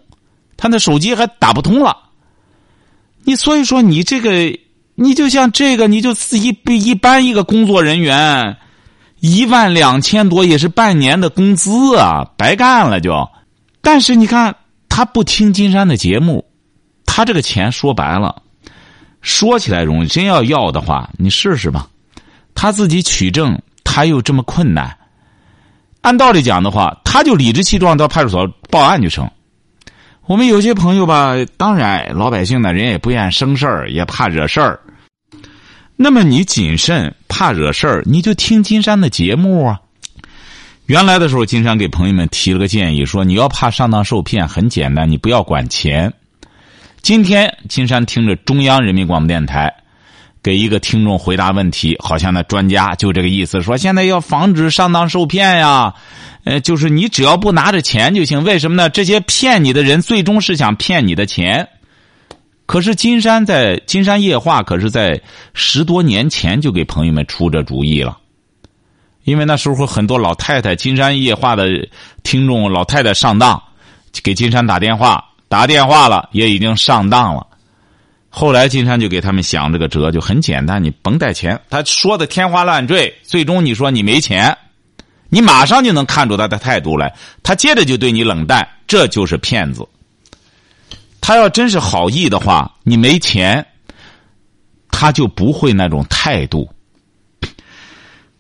[0.57, 1.97] 他那手机还打不通了。
[3.25, 4.57] 你所以说你这个，
[4.95, 8.57] 你就像这个，你就一一般一个工作人员，
[9.19, 13.29] 一万两千多也是半年的工资啊，白干了就。
[13.81, 14.55] 但是你看，
[14.89, 16.45] 他不听金山的节目，
[17.05, 18.41] 他这个钱说白了，
[19.21, 21.89] 说起来容易，真要要的话，你试试吧。
[22.55, 24.97] 他自己取证，他又这么困难，
[26.07, 29.29] 按道理讲的话，他就理直气壮到派出所报案就成。
[30.27, 34.79] 我们有些朋友吧，当然老百姓呢，人也不愿生事儿，也怕惹事儿。
[35.97, 39.81] 那么你谨慎，怕惹事儿，你就听金山的节目啊。
[40.85, 46.13] 原来的时候，金山给朋友们提了个建议，说你要怕上当受骗，很简单，你不要管钱。
[47.03, 49.75] 今天金山听着中央人民广播电台
[50.47, 55.93] 给一个听众回答问题，好像那专家就这个意思，说现在要防止上当受骗呀。
[56.45, 58.45] 呃，就是你只要不拿着钱就行。
[58.45, 58.89] 为什么呢？
[58.89, 61.69] 这些骗你的人最终是想骗你的钱。
[62.65, 65.21] 可是金山在金山夜话，可是在
[65.53, 68.17] 十多年前就给朋友们出这主意了。
[69.25, 71.67] 因为那时候很多老太太金山夜话的
[72.23, 73.61] 听众老太太上当，
[74.23, 77.45] 给金山打电话，打电话了也已经上当了。
[78.39, 81.59] 后来金山就给他们想这个辙，就很简单，你甭带钱。
[81.71, 84.55] 他说的天花乱坠，最终你说你没钱。
[85.31, 89.89] 你马上就能看出他的态度来，他接着就对你冷淡，这就是骗子。
[91.19, 93.67] 他要真是好意的话，你没钱，
[94.91, 96.69] 他就不会那种态度。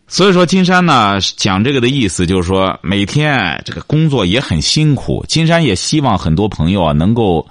[0.06, 5.24] 所以说，金山呢讲这个的意思就是说，每天这个工作也很辛苦。
[5.26, 7.48] 金山也希望很多朋友啊，能够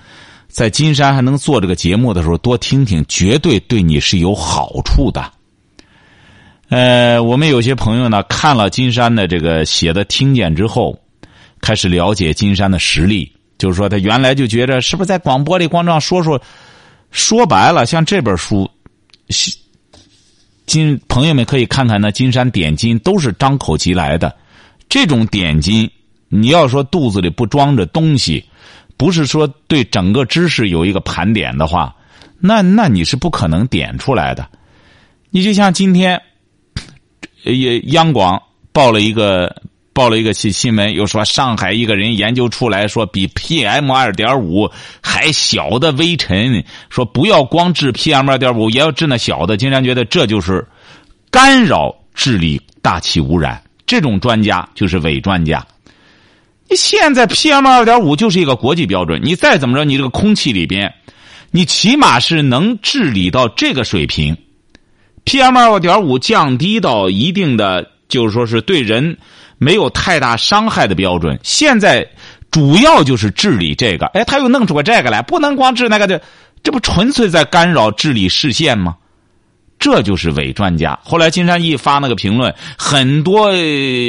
[0.55, 5.29] 在金山还能做这个节目的时候多听听，绝对对你是有好处的。
[6.69, 10.97] 呃，我们有些朋友呢，看了金山的这个写的听见之后，
[11.59, 13.29] 开始了解金山的实力。
[13.57, 16.41] 就是说，他原来就觉得是不是在广播里光这样说说，
[17.11, 18.65] 说白了，像这本书，
[20.65, 24.33] 金朋友们可以看看那金山点金都是张口即来的。
[24.87, 25.91] 这种点金，
[26.29, 28.41] 你要说肚子里不装着东西，
[29.05, 31.95] 不是说对整个知识有一个盘点的话，
[32.39, 34.49] 那那你是不可能点出来的。
[35.29, 36.19] 你就像今天。
[37.43, 38.41] 也央广
[38.73, 39.61] 报了一个
[39.93, 44.67] 报了一个新新闻，又说上海一个人研究出来说比 PM 二点五
[44.99, 49.57] 还小的微尘，说不要光治 PM 二点五，也要治那小的。
[49.57, 50.67] 金山觉得这就是
[51.29, 55.63] 干扰治理大气污染，这种专家就是伪专家。
[56.67, 60.93] 你现在 PM 二点五就是一个国际标准，你再怎么着，你这个空气里边，
[61.51, 64.35] 你起码是能治理到这个水平。
[65.25, 69.17] PM 二点五降低到一定的，就是说是对人
[69.57, 71.39] 没有太大伤害的标准。
[71.43, 72.07] 现在
[72.51, 76.21] 主要就是治理这个，哎，他又弄出个这个来，不能光治那个的，
[76.63, 78.95] 这不纯粹在干扰治理视线吗？
[79.85, 80.97] 这就是伪专家。
[81.03, 83.51] 后来金山一发那个评论，很多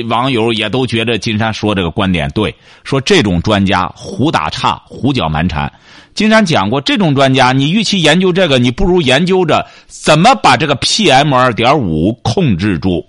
[0.08, 5.70] 网友也都觉得金山说这个观点对，说这种专家胡打岔、胡搅蛮缠。
[6.14, 13.04] 金山讲过，这种专家，你与其研究这个，你不如研究着怎么把这个 PM 二点五控制住，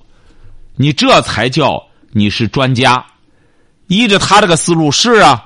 [0.75, 3.01] 你这才叫你是专家。
[3.88, 5.41] 依着他这个思路，是啊，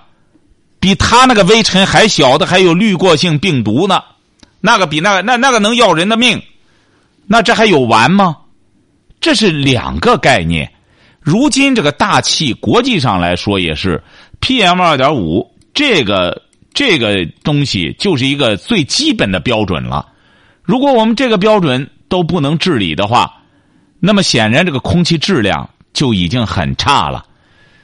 [0.80, 4.02] 比他那个微尘还小的还有滤过性病毒呢，
[4.60, 6.42] 那个比那个那那个能要人的命，
[7.28, 8.38] 那这还有完吗？
[9.20, 10.72] 这是两个概念。
[11.20, 14.04] 如今这个大气国际上来说也是
[14.40, 16.42] PM 二点五这个。
[16.74, 20.08] 这个东西就是一个最基本的标准了。
[20.64, 23.30] 如果我们这个标准都不能治理的话，
[24.00, 27.26] 那么显然这个空气质量就已经很差了。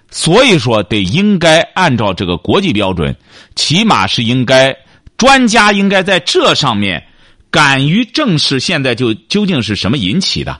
[0.10, 3.14] 所以说，得应该按照这个国际标准，
[3.58, 4.74] 起码是应该
[5.18, 7.06] 专家应该在这上面
[7.52, 10.60] 敢于正视现在就究竟是什么引起的。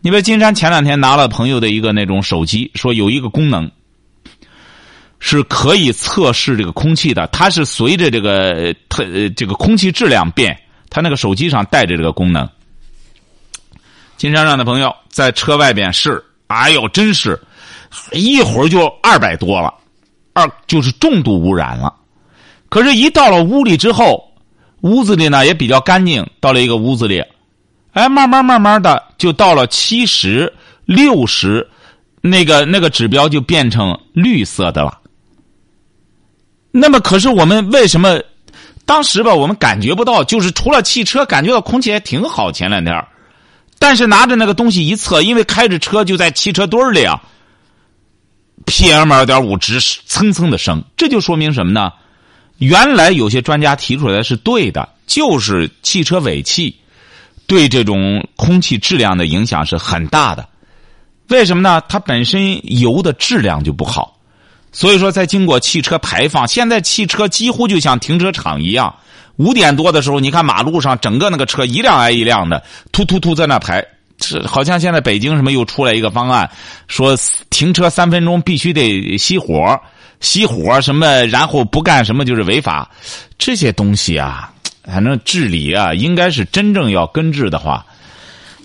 [0.00, 3.70] 你比如金山前两天拿了朋友的一个那种手机，说有一个功能。
[5.24, 9.04] 是可以测试这个空气的，它是随着这个特
[9.36, 12.50] 这个空气质量变，它那个手机上带着这个功能。
[14.16, 17.40] 金山上的朋友在车外边试，哎呦，真是
[18.10, 19.72] 一会儿就二百多了，
[20.32, 21.94] 二就是重度污染了。
[22.68, 24.28] 可是，一到了屋里之后，
[24.82, 27.24] 屋子里呢也比较干净，到了一个屋子里，
[27.92, 30.52] 哎，慢慢慢慢的就到了七十
[30.84, 31.68] 六十，
[32.20, 34.98] 那个那个指标就变成绿色的了。
[36.70, 38.20] 那么，可是我们为什么
[38.84, 40.24] 当时吧，我们感觉不到？
[40.24, 42.50] 就是除了汽车，感觉到空气还挺好。
[42.50, 43.04] 前两天，
[43.78, 47.22] 但是拿着那个东西一测，因为开着车就在汽车堆里啊
[48.66, 50.82] ，PM 二点五值蹭蹭的升。
[50.96, 51.92] 这就说明什么呢？
[52.62, 56.76] 原来有些专家提出来是对的，就是汽车尾气
[57.48, 60.48] 对这种空气质量的影响是很大的。
[61.28, 61.82] 为什么呢？
[61.88, 64.16] 它本身油的质量就不好。
[64.70, 68.94] 所以说，在经过汽车排放，现在汽车几乎就像停车场一样。
[69.38, 73.84] 五点多的时候，你看马路上整个那个车一辆挨一辆的，突突突在那排。
[74.46, 76.48] 好像现在北京什么又出来一个方案，
[76.86, 77.16] 说
[77.50, 79.80] 停车三分钟必须得熄火，
[80.22, 82.88] 熄火什么，然后不干什么就是违法。
[83.36, 84.50] 这些东西啊，
[84.84, 87.84] 反正治理啊，应该是真正要根治的话，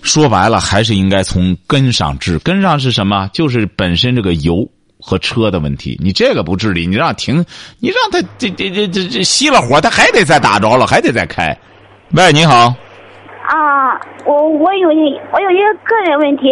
[0.00, 2.38] 说白了还是应该从根上治。
[2.38, 3.28] 根上是什么？
[3.34, 4.66] 就是本身这个油。
[5.00, 7.36] 和车的问题，你这个不治理，你让停，
[7.78, 11.56] 你让他这这这这这熄了火，他还得再打着了，还得再开。
[12.14, 12.74] 喂，你好。
[13.46, 13.94] 啊，
[14.26, 16.46] 我我有一我有一个个人问题。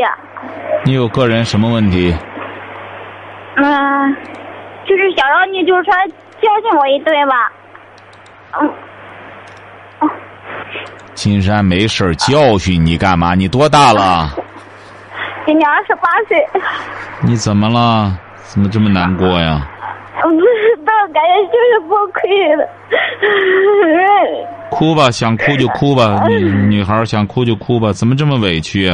[0.84, 2.14] 你有个人什么问题？
[3.56, 4.16] 嗯，
[4.88, 5.92] 就是想让你就是说
[6.40, 7.52] 教训我一顿吧。
[8.60, 8.70] 嗯。
[11.14, 13.34] 金山没事教训你干嘛？
[13.34, 14.30] 你多大了？
[15.46, 16.46] 今年二十八岁。
[17.22, 18.18] 你怎么了？
[18.44, 19.66] 怎么这么难过呀？
[20.22, 22.66] 我不知道，感觉就是崩溃了。
[24.70, 28.90] 哭吧，想哭就哭吧，女女孩想哭就哭吧，怎么这么委屈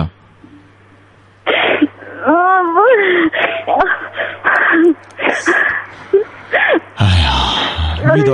[7.03, 8.33] 哎呀，遇到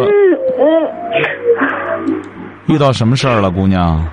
[2.67, 4.05] 遇到什么事儿了，姑娘？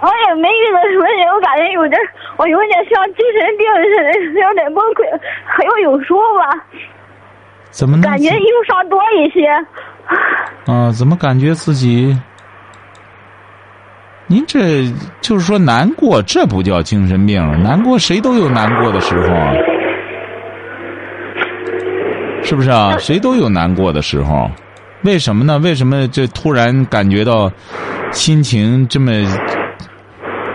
[0.00, 2.00] 我也没遇到什么人，我感觉有点，
[2.36, 5.02] 我有点像精神病似的，有点崩溃。
[5.44, 6.44] 还要有说吧？
[7.70, 8.00] 怎么？
[8.00, 9.48] 感觉忧伤多一些。
[10.72, 12.16] 啊，怎么感觉自己？
[14.28, 14.84] 您这
[15.20, 17.42] 就是说难过，这不叫精神病。
[17.62, 19.28] 难过谁都有难过的时候，
[22.42, 22.96] 是不是啊？
[22.98, 24.50] 谁都有难过的时候，
[25.04, 25.58] 为什么呢？
[25.58, 27.50] 为什么这突然感觉到
[28.10, 29.10] 心情这么？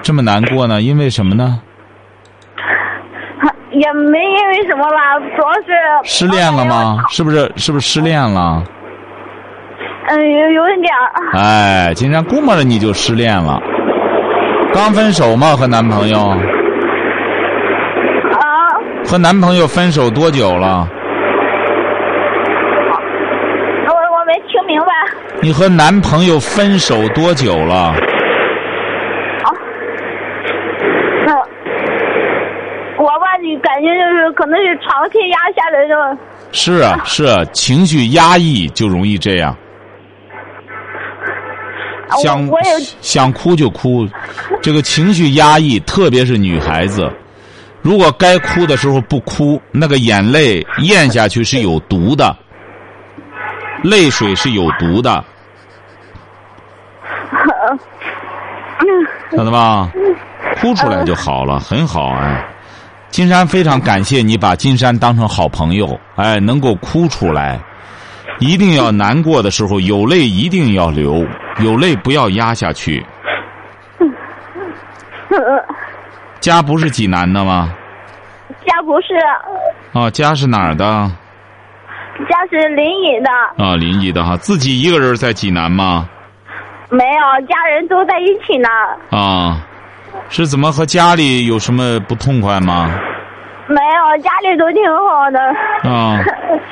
[0.03, 0.81] 这么难过呢？
[0.81, 1.59] 因为什么呢？
[3.71, 5.67] 也没因为什么吧，主要是
[6.03, 6.97] 失恋了吗？
[7.09, 7.51] 是不是？
[7.57, 8.63] 是不是失恋了？
[10.09, 10.93] 嗯，有有一点。
[11.33, 13.59] 哎，今天估摸着你就失恋了。
[14.73, 15.55] 刚分手吗？
[15.57, 16.29] 和男朋友？
[16.29, 16.37] 啊。
[19.05, 20.87] 和男朋友分手多久了？
[23.87, 24.87] 我我没听明白。
[25.41, 27.93] 你和男朋友分手多久了？
[33.61, 36.17] 感觉就是可能是长期压下来的。
[36.51, 39.55] 是啊，是啊，情绪压抑就容易这样。
[42.21, 42.49] 想
[42.99, 44.05] 想哭就哭，
[44.61, 47.09] 这个情绪压抑，特别是女孩子，
[47.81, 52.35] 如果该哭的时候不哭，那个眼泪咽下去是有毒的，
[53.89, 55.23] 泪水是有毒的。
[59.31, 59.89] 晓得吧？
[60.59, 62.43] 哭出来就好了，很好哎。
[63.09, 67.59] 金山非常感谢你把金山当成好朋友，哎，能够哭出来，
[68.39, 71.25] 一定要难过的时候有泪一定要流，
[71.59, 73.05] 有泪不要压下去。
[76.39, 77.73] 家不是济南的吗？
[78.65, 79.07] 家不是，
[79.93, 81.11] 哦，家是哪儿的？
[82.25, 83.29] 家是临沂的，
[83.63, 86.09] 啊，临沂的哈，自己一个人在济南吗？
[86.89, 88.69] 没有，家人都在一起呢。
[89.11, 89.61] 啊，
[90.29, 92.89] 是怎么和家里有什么不痛快吗？
[93.67, 95.39] 没有，家里都挺好的。
[95.89, 96.17] 啊，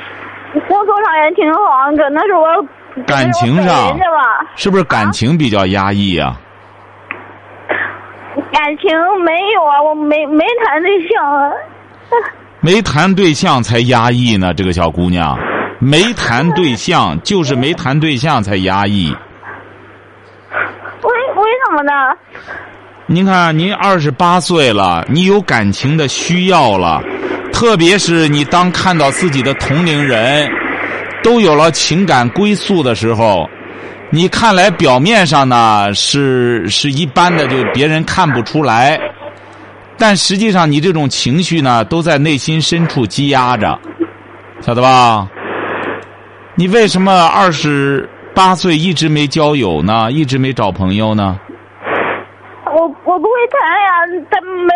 [0.66, 2.46] 工作上也挺好，可能是我
[3.06, 4.46] 感情上是吧。
[4.56, 6.34] 是不是感情比较压抑啊、
[8.52, 8.90] 感情
[9.22, 11.50] 没有啊，我没没谈对象啊。
[12.66, 15.38] 没谈对象才压抑呢，这个小姑娘，
[15.78, 19.08] 没谈对象就是没谈对象才压抑。
[21.00, 21.92] 为为什么呢？
[23.06, 27.00] 您看，您二十八岁了，你有感情的需要了，
[27.52, 30.50] 特别是你当看到自己的同龄人
[31.22, 33.48] 都有了情感归宿的时候，
[34.10, 38.98] 你看来表面上呢是是一般的，就别人看不出来，
[39.98, 43.78] 但实际上你这种情绪呢都在内心深处积压着，
[44.60, 45.28] 晓得吧？
[46.54, 50.10] 你为什么二十八岁一直没交友呢？
[50.10, 51.38] 一直没找朋友呢？
[52.66, 53.88] 我我不会谈呀，
[54.30, 54.74] 他没，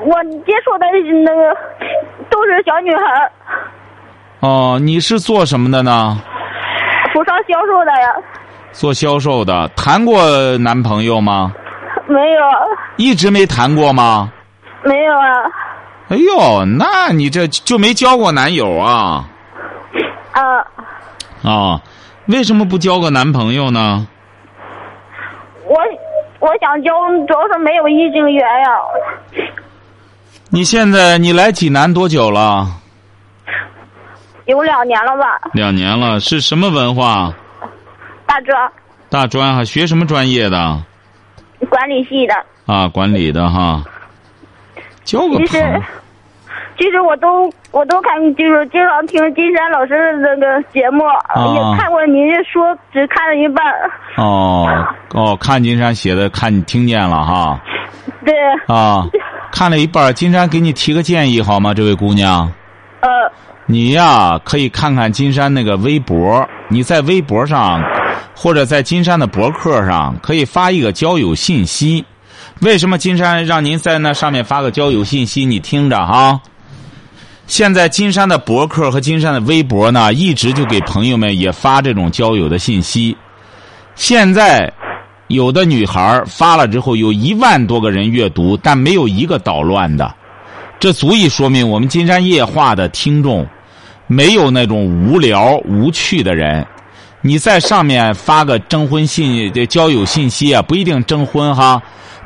[0.00, 0.86] 我接触的
[1.24, 1.54] 那个
[2.30, 3.30] 都是小女孩，
[4.40, 6.18] 哦，你是做什么的呢？
[7.12, 8.08] 服装销售的呀，
[8.72, 11.52] 做销售的，谈过男朋友吗？
[12.06, 12.42] 没有，
[12.96, 14.30] 一直没谈过吗？
[14.82, 15.26] 没有啊，
[16.08, 19.24] 哎呦，那你这就没交过男友啊？
[20.32, 20.42] 啊，
[21.42, 21.80] 啊，
[22.26, 24.06] 为什么不交个男朋友呢？
[25.66, 25.80] 我
[26.40, 26.90] 我想交，
[27.26, 28.68] 主要是没有异性缘呀，
[30.50, 32.66] 你现在你来济南多久了？
[34.44, 37.32] 有两年了吧，两年了，是什么文化？
[38.26, 38.72] 大专
[39.08, 40.82] 大专哈，学什么专业的？
[41.66, 42.34] 管理系的，
[42.66, 43.82] 啊，管理的哈。
[45.04, 45.82] 交个其实朋友，
[46.78, 53.64] 其实我都我都看，就是经常听金山老师的那个节目，啊也看过您说，只看了一半。
[54.16, 54.66] 哦
[55.12, 57.60] 哦，看金山写的，看你听见了哈
[58.24, 58.34] 对，
[58.66, 59.06] 啊，
[59.52, 61.74] 看了一半，金山给你提个建议好吗？
[61.74, 62.50] 这位姑娘。
[63.00, 63.08] 呃，
[63.66, 67.82] 你呀，可以看看金山那个微博，你在微博上，
[68.34, 72.04] 或者在金山的博客上，可以发一个交友信息。
[72.60, 75.44] 为什么金山让您在那上面发个交友信息？
[75.44, 76.40] 你听着哈。
[77.46, 83.16] 现在金山的博客和金山的微博呢，一直就给朋友们也发这种交友的信息。
[83.94, 84.72] 现在
[85.28, 90.14] 有的女孩发了之后，有一万多个人阅读，但没有一个捣乱的。
[90.80, 93.46] 这足以说明我们金山夜话的听众
[94.06, 96.66] 没有那种无聊无趣的人。
[97.26, 101.80] 你在上面发个征婚信、这交友信息啊，不一定征婚哈，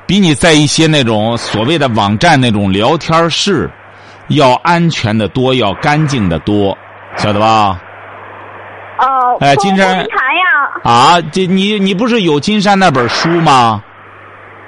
[0.08, 3.70] 比你在一些那种所谓的网站那种聊天室
[4.26, 6.76] 要安全的多，要干净的多，
[7.16, 7.80] 晓得吧？
[8.98, 10.04] 哦，哎金山，
[10.82, 13.80] 啊，这你你不是有金山那本书吗？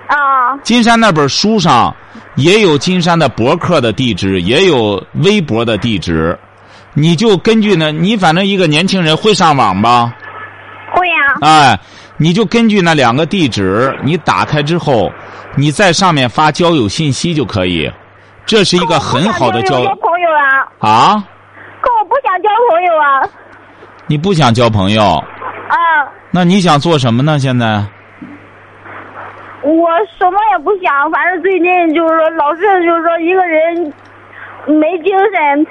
[0.07, 1.93] 啊，金山那本书上
[2.37, 6.39] 也有金山的博客的地址，也有微博的地址，
[6.95, 10.13] 你就根据呢，你反正一个年轻人会上网吧？
[10.93, 11.79] 会呀，哎，
[12.17, 15.11] 你就根据那两个地址，你打开之后，
[15.57, 17.91] 你在上面发交友信息就可以。
[18.45, 21.25] 这是一个很好的交交朋友啊，啊！
[21.81, 23.23] 可我不想交朋友啊，
[24.09, 25.03] 你不想交朋友，
[25.69, 25.77] 啊，
[26.33, 27.39] 那你想做什么呢？
[27.39, 27.85] 现在
[29.63, 33.95] 我什么也不想，反正最近就是说，老是就是说一个人
[34.67, 35.67] 没精神，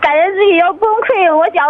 [0.00, 1.34] 感觉自己要崩溃。
[1.36, 1.62] 我想，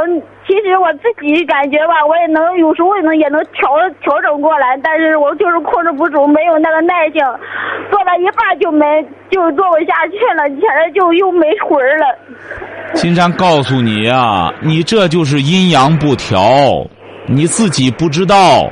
[0.46, 3.68] 其实我自己感觉吧，我也能有时候也能也能调
[4.02, 7.24] 调整过来，但是我就是控制不住，没有那个耐性，
[7.90, 8.84] 做到一半就没
[9.30, 12.06] 就做不下去了，现在就又没魂了。
[12.94, 16.40] 金山告诉你呀、你这就是阴阳不调，
[17.26, 18.68] 你自己不知道。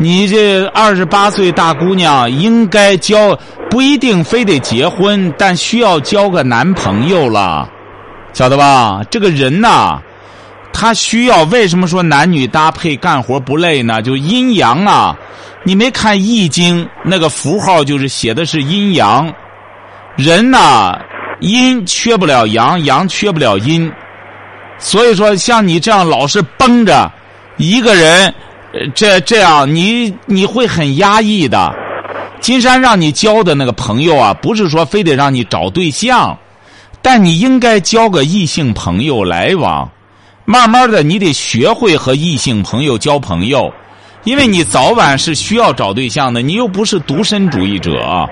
[0.00, 3.36] 你这二十八岁大姑娘应该交，
[3.68, 7.68] 不一定非得结婚，但需要交个男朋友了，
[8.38, 9.02] 晓得吧？
[9.10, 9.98] 这个人呐，
[10.72, 14.00] 他需要为什么说男女搭配干活不累呢？
[14.00, 15.16] 就阴阳啊，
[15.64, 19.34] 你没看《易经》那个符号就是写的是阴阳，
[20.14, 20.96] 人呐，
[21.40, 23.92] 阴缺不了阳，阳缺不了阴，
[24.78, 27.10] 所以说像你这样老是绷着，
[27.56, 28.32] 一个人
[28.94, 31.74] 这这样你你会很压抑的。
[32.38, 36.38] 金山让你交的那个朋友啊，不是说非得让你找对象，
[37.00, 39.90] 但你应该交个异性朋友来往。
[40.44, 43.70] 慢慢的，你得学会和异性朋友交朋友，
[44.24, 48.26] 因为你早晚是需要找对象的，你又不是独身主义者。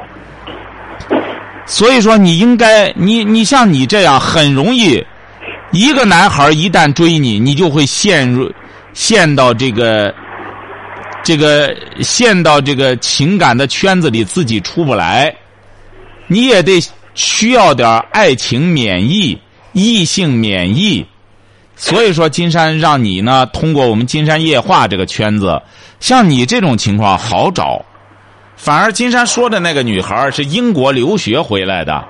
[1.66, 5.04] 所以说，你应该，你你像你这样，很容易，
[5.72, 8.50] 一个男孩一旦追你，你就会陷入
[8.94, 10.14] 陷到这个
[11.22, 15.34] 这个陷到这个情感的圈子里，自己出不来。
[16.28, 16.80] 你也得
[17.16, 19.36] 需要点爱情免疫、
[19.72, 21.04] 异性免疫。
[21.74, 25.60] 所以说，金山让你呢，通过我们金山夜话这个圈子，
[25.98, 27.84] 像你这种情况好找。
[28.56, 32.02] 反而金山说的那个女孩是英国留学回来的，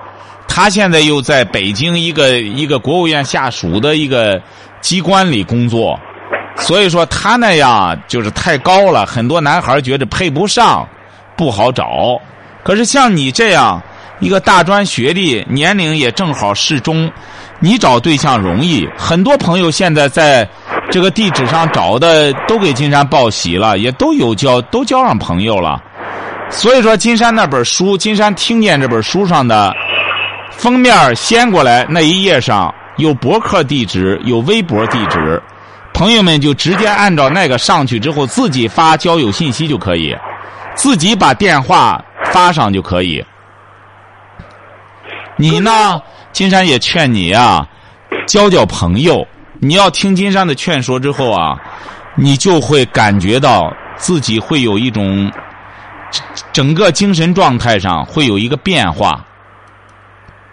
[0.47, 4.41] 她现在又在北京一个一个国务院下属的一个
[4.79, 5.99] 机关里工作，
[6.55, 10.87] 所以说她那样就是太高了，很多男孩觉得配不上，
[11.35, 12.17] 不好找。
[12.63, 13.83] 可是像你这样
[14.19, 17.11] 一个大专学历，年龄也正好适中，
[17.59, 18.87] 你找对象容易。
[18.97, 20.47] 很多朋友现在在
[20.89, 25.81] 这个地址上找的都给金山报喜了，也都有交都交上朋友了。
[26.49, 29.71] 所以说，金山那本书，金山听见这本书上的
[30.49, 35.39] 封面掀过来那一页上有博客地址，有微博地址，
[35.93, 40.15] 朋友们就直接按照那个上去之后，自己发交友信息就可以，
[40.73, 43.23] 自己把电话发上就可以。
[45.37, 46.01] 你呢，
[46.33, 47.67] 金山也劝你啊，
[48.27, 49.25] 交交朋友。
[49.59, 51.57] 你要听金山的劝说之后啊，
[52.15, 55.31] 你就会感觉到自己会有一种。
[56.53, 59.23] 整个精神状态上会有一个变化，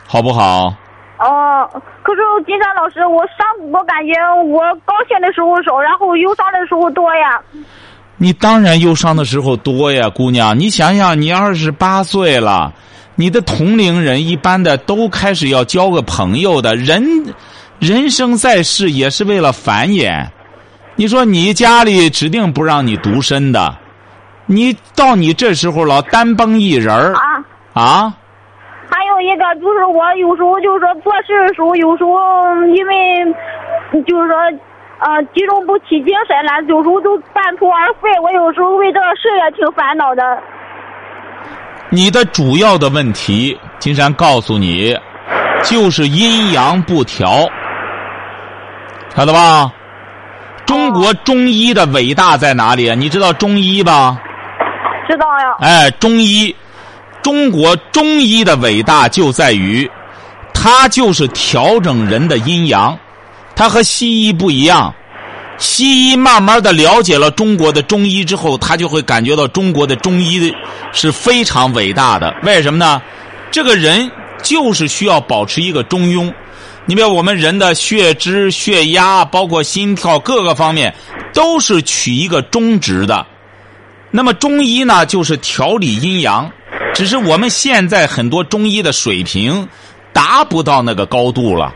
[0.04, 0.74] 好不好？
[1.18, 1.70] 哦，
[2.02, 4.12] 可是金山老师，我伤我感觉
[4.42, 7.40] 我高兴的时候少，然后忧伤的时候多呀。
[8.16, 10.58] 你当然忧伤的时候多呀，姑娘。
[10.58, 12.72] 你想想，你二十八岁了，
[13.16, 17.04] 你的同龄人一般的都开始要交个朋友的人，
[17.78, 20.26] 人生在世也是为了繁衍。
[20.96, 23.76] 你说你家里指定不让你独身的。
[24.46, 27.22] 你到你这时候老单崩一人儿啊
[27.72, 28.14] 啊！
[28.90, 32.12] 还有一个就是我有时候就是说做事的时候，有时候
[32.74, 32.92] 因为
[34.06, 34.36] 就是说
[35.00, 38.10] 呃集中不起精神来，有时候都半途而废。
[38.22, 40.22] 我有时候为这个事也挺烦恼的。
[41.94, 44.98] 你的主要的问题，金山告诉你，
[45.62, 47.48] 就是阴阳不调，
[49.14, 49.70] 晓得吧？
[50.66, 52.96] 中国中医的伟大在哪里啊？
[52.96, 54.20] 你知道中医吧？
[55.08, 55.56] 知道呀。
[55.60, 56.54] 哎，中医，
[57.22, 59.88] 中国中医的伟大就在于，
[60.52, 62.98] 它就是调整人的阴阳，
[63.54, 64.92] 它和西医不一样。
[65.56, 70.52] 西医慢慢的了解了中国的中医之后，他就会感觉到中国的中医
[70.92, 72.34] 是非常伟大的。
[72.42, 73.00] 为什么呢？
[73.50, 74.10] 这个人
[74.42, 76.32] 就是需要保持一个中庸。
[76.86, 80.94] 你比如我们人的血脂、血压，包括心跳各个方面，
[81.32, 83.24] 都是取一个中值的。
[84.10, 86.50] 那么中医呢，就是调理阴阳，
[86.94, 89.68] 只是我们现在很多中医的水平
[90.12, 91.72] 达不到那个高度了。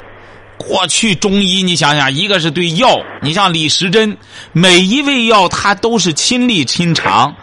[0.59, 4.17] 过去中医，你想想，一个是对药，你像李时珍，
[4.53, 7.35] 每一味药他都是亲力亲尝，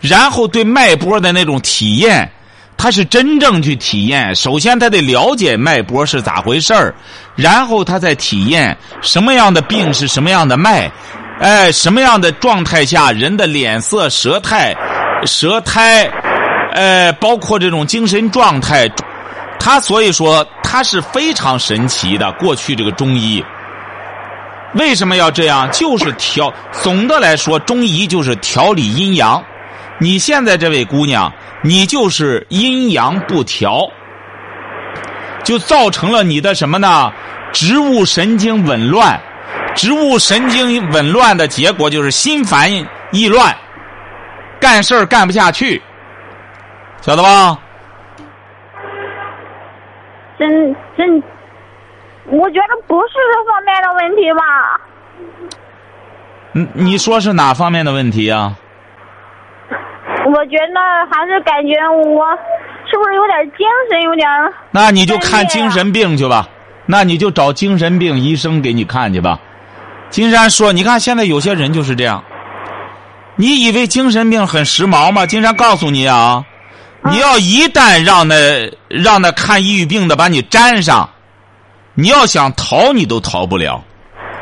[0.00, 2.30] 然后对脉搏的那种体验，
[2.76, 4.34] 他是真正去体验。
[4.36, 6.94] 首先他得了解脉搏是咋回事儿，
[7.34, 10.90] 然后他再体验什么样的病是什么样的脉。
[11.40, 14.74] 哎，什么样的状态下，人的脸色、舌苔、
[15.24, 16.10] 舌苔，
[16.74, 18.88] 哎，包括这种精神状态，
[19.56, 22.30] 他所以说它是非常神奇的。
[22.32, 23.42] 过去这个中医
[24.74, 25.66] 为什么要这样？
[25.70, 29.42] 就是调，总的来说，中医就是调理阴阳。
[29.98, 33.88] 你现在这位姑娘，你就是阴阳不调，
[35.42, 37.10] 就造成了你的什么呢？
[37.50, 39.18] 植物神经紊乱。
[39.74, 42.70] 植物神经紊乱的结果就是心烦
[43.10, 43.56] 意乱，
[44.60, 45.82] 干事儿干不下去，
[47.00, 47.58] 晓得吧？
[50.38, 51.22] 真真，
[52.26, 54.40] 我觉得不是这方面的问题吧。
[56.52, 58.56] 你，你说是哪方面的问题啊？
[60.26, 60.80] 我觉得
[61.10, 62.26] 还是感觉我
[62.90, 64.28] 是不是有点精神有点？
[64.70, 66.48] 那你就看精神病去吧，
[66.86, 69.40] 那你就找精神病医生给你看去吧。
[70.10, 72.24] 金山说：“你看，现在有些人就是这样。
[73.36, 75.26] 你以为精神病很时髦吗？
[75.26, 76.44] 金山告诉你啊，
[77.04, 81.08] 你要一旦让那让那看抑郁病的把你粘上，
[81.94, 83.82] 你要想逃你都逃不了。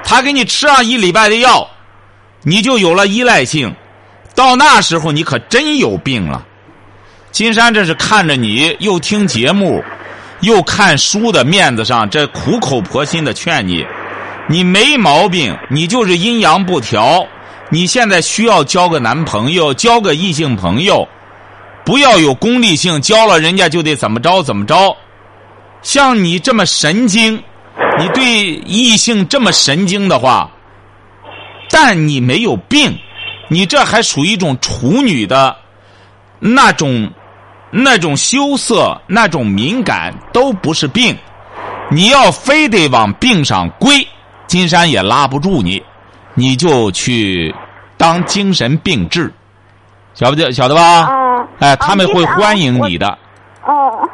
[0.02, 1.68] 他给你吃上一礼拜的药，
[2.42, 3.74] 你就有了依赖性。
[4.34, 6.44] 到那时候，你可真有病了。
[7.32, 9.82] 金山这是看着你又听节目，
[10.40, 13.84] 又看书的面子上，这苦口婆心的劝你，
[14.48, 17.26] 你没毛病，你就是阴阳不调。
[17.68, 21.08] 你现在需要交个男朋友，交个异性朋友，
[21.86, 24.96] 不要有功利性，教了人家就得怎么着怎么着。
[25.82, 27.40] 像你这么神经，
[27.96, 30.50] 你对异性这么神经的话，
[31.70, 32.98] 但你没有病。
[33.48, 35.56] 你这还属于一种处女的
[36.40, 37.08] 那种、
[37.70, 41.16] 那种羞涩、那种敏感，都不是病。
[41.88, 44.04] 你要非得往病上归，
[44.48, 45.80] 金山也拉不住你，
[46.34, 47.54] 你就去
[47.96, 49.32] 当精神病治，
[50.14, 51.25] 晓不晓得吧？
[51.46, 51.56] 哦。
[51.60, 53.06] 哎，他们会欢迎你的。
[53.64, 54.08] 哦，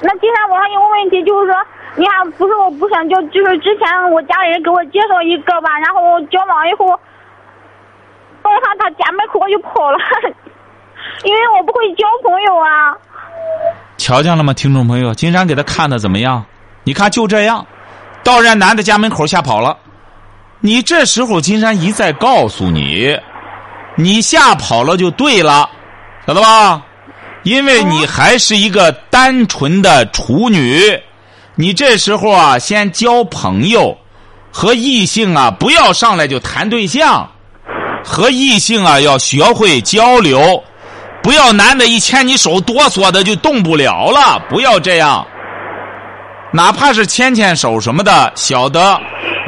[0.00, 1.56] 那金山，我还有个问题，就是说，
[1.96, 6.98] 你看，不是我不想交，就是之前我家里人给我介绍一个吧，然后交往以后。
[8.40, 9.98] 到他他家门口我就跑了，
[11.24, 12.96] 因为我不会交朋友啊。
[13.98, 15.12] 瞧见了吗，听众朋友？
[15.12, 16.44] 金山给他看的怎么样？
[16.84, 17.66] 你看就这样，
[18.22, 19.76] 到人家男的家门口吓跑了。
[20.60, 23.18] 你这时候金山一再告诉你，
[23.96, 25.68] 你吓跑了就对了，
[26.28, 26.82] 晓得吧？
[27.42, 30.78] 因为你还是一个单纯的处女，
[31.54, 33.96] 你这时候啊，先交朋友，
[34.52, 37.26] 和异性啊，不要上来就谈对象。
[38.04, 40.62] 和异性啊，要学会交流，
[41.22, 45.26] 不要男的一牵你手哆嗦的就动不了了，不要这样。
[46.52, 49.00] 哪怕是牵牵手什么的，晓得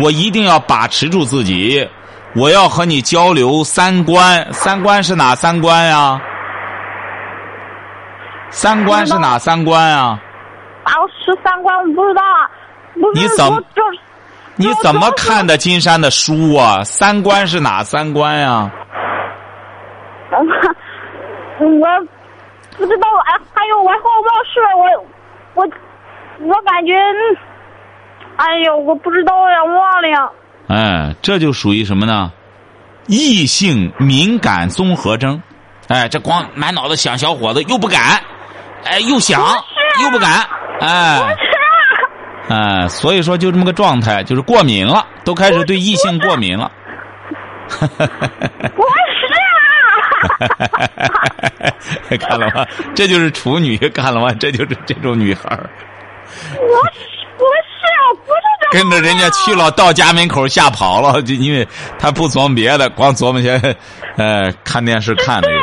[0.03, 1.87] 我一定要把持住自己，
[2.35, 6.19] 我要和你交流三观，三观是哪三观呀？
[8.51, 10.21] 三观是哪三观啊？
[10.85, 10.93] 啊，
[11.25, 12.23] 十三观，我不知道。
[13.15, 13.63] 你怎么？
[14.57, 16.83] 你怎么看的金山的书啊？
[16.85, 18.71] 三观是哪三观呀？
[20.31, 20.39] 我
[21.67, 21.87] 我
[22.77, 23.95] 不知道啊，还有我好
[24.27, 24.83] 忘事，我
[25.55, 25.69] 我
[26.47, 26.93] 我感觉，
[28.37, 30.09] 哎呦，我不知道呀，忘了。
[30.09, 30.29] 呀。
[30.69, 32.33] 哎，这就属于什么呢？
[33.07, 35.43] 异性敏感综合征。
[35.89, 38.21] 哎，这光满脑子想小伙子，又不敢，
[38.85, 39.41] 哎，又想
[40.03, 40.47] 又不敢，
[40.81, 41.37] 哎。
[42.49, 46.69] 哎，所以说就这么个状态，就是过敏了，都开始对异性过敏了。
[47.69, 48.11] 不是
[50.49, 51.71] 啊！
[52.19, 52.67] 看了吗？
[52.93, 54.33] 这就是处女，看了吗？
[54.41, 55.71] 这就是这种女孩儿。
[56.57, 56.67] 我
[57.39, 57.87] 不是，
[58.27, 58.41] 不是
[58.73, 61.65] 跟着人家去了，到家门口吓跑了，就因为
[62.01, 63.61] 他不琢磨别的，光琢磨些，
[64.17, 65.49] 呃，看电视看的。
[65.49, 65.55] 自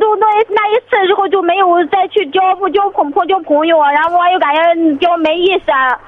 [0.00, 6.00] 从有都那那一次之后，就没有再去交不交朋朋交朋友，然后我又感觉交没意思啊。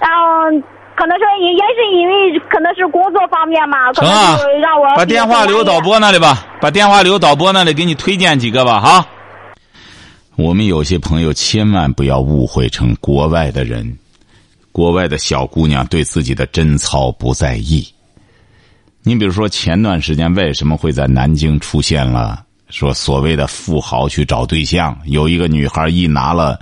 [0.00, 0.46] 然后
[0.94, 9.06] 可能说也也是因为可能是工作方面嘛，可能就让我把电话留导播那里吧，把电话留导播那里，给你推荐几个吧，哈。
[10.36, 13.98] 我们有些朋友千万不要误会成国外的人，
[14.70, 17.86] 国外的小姑娘对自己的贞操不在意。
[19.04, 22.44] 你比如说前段时间为什么会在南京出现了？
[22.72, 26.58] 说所谓的富豪去找对象，有一个女孩一拿了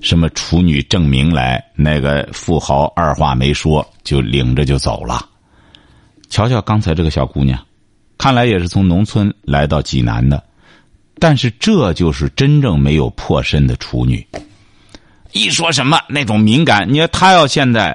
[0.00, 5.28] 什么处女证明来，那个富豪二话没说就领着就走了。
[6.30, 7.62] 瞧瞧刚才这个小姑娘，
[8.16, 10.42] 看来也是从农村来到济南的，
[11.18, 14.26] 但是这就是真正没有破身的处女。
[15.32, 17.94] 一说什么那种敏感，你说她要现在，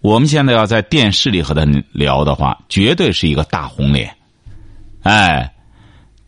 [0.00, 4.12] 我们现在要在电视里和她聊的话，绝对是一个大红脸，
[5.04, 5.48] 哎。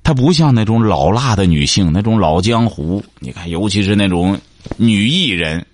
[0.06, 3.04] 她不像那种老辣的女性，那种老江湖。
[3.18, 4.40] 你看，尤其是那种
[4.76, 5.66] 女艺人，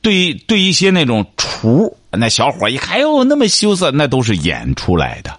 [0.00, 5.36] 对对一些那种厨，那小伙一看，哟，那么羞涩，那都是演出来的。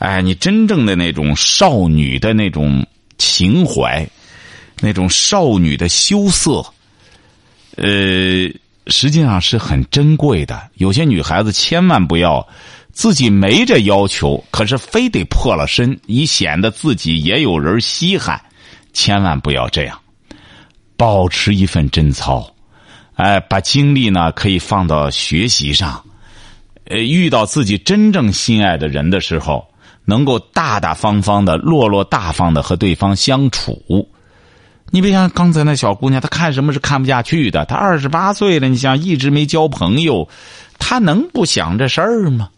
[0.00, 2.84] 哎，你真正的那种少女的那种
[3.18, 4.04] 情怀，
[4.80, 6.54] 那种少女的羞涩，
[7.76, 8.50] 呃，
[8.88, 10.60] 实际上是很珍贵的。
[10.74, 12.44] 有些女孩子千万不要。
[12.98, 18.40] 自己没这要求，可是非得破了身，以显得自己也有人稀罕。
[18.92, 19.96] 千万不要这样，
[20.96, 22.52] 保持一份贞操。
[23.14, 26.02] 哎，把精力呢可以放到学习上。
[26.86, 29.64] 呃，遇到自己真正心爱的人的时候，
[30.04, 34.08] 能够大大方方的、落落大方的和对方相处。
[34.90, 37.64] 你别像刚才那小姑娘，她看什么是看不下去的。
[37.64, 40.28] 她二十八岁了，你想一直没交朋友，
[40.80, 42.48] 她能不想这事儿吗？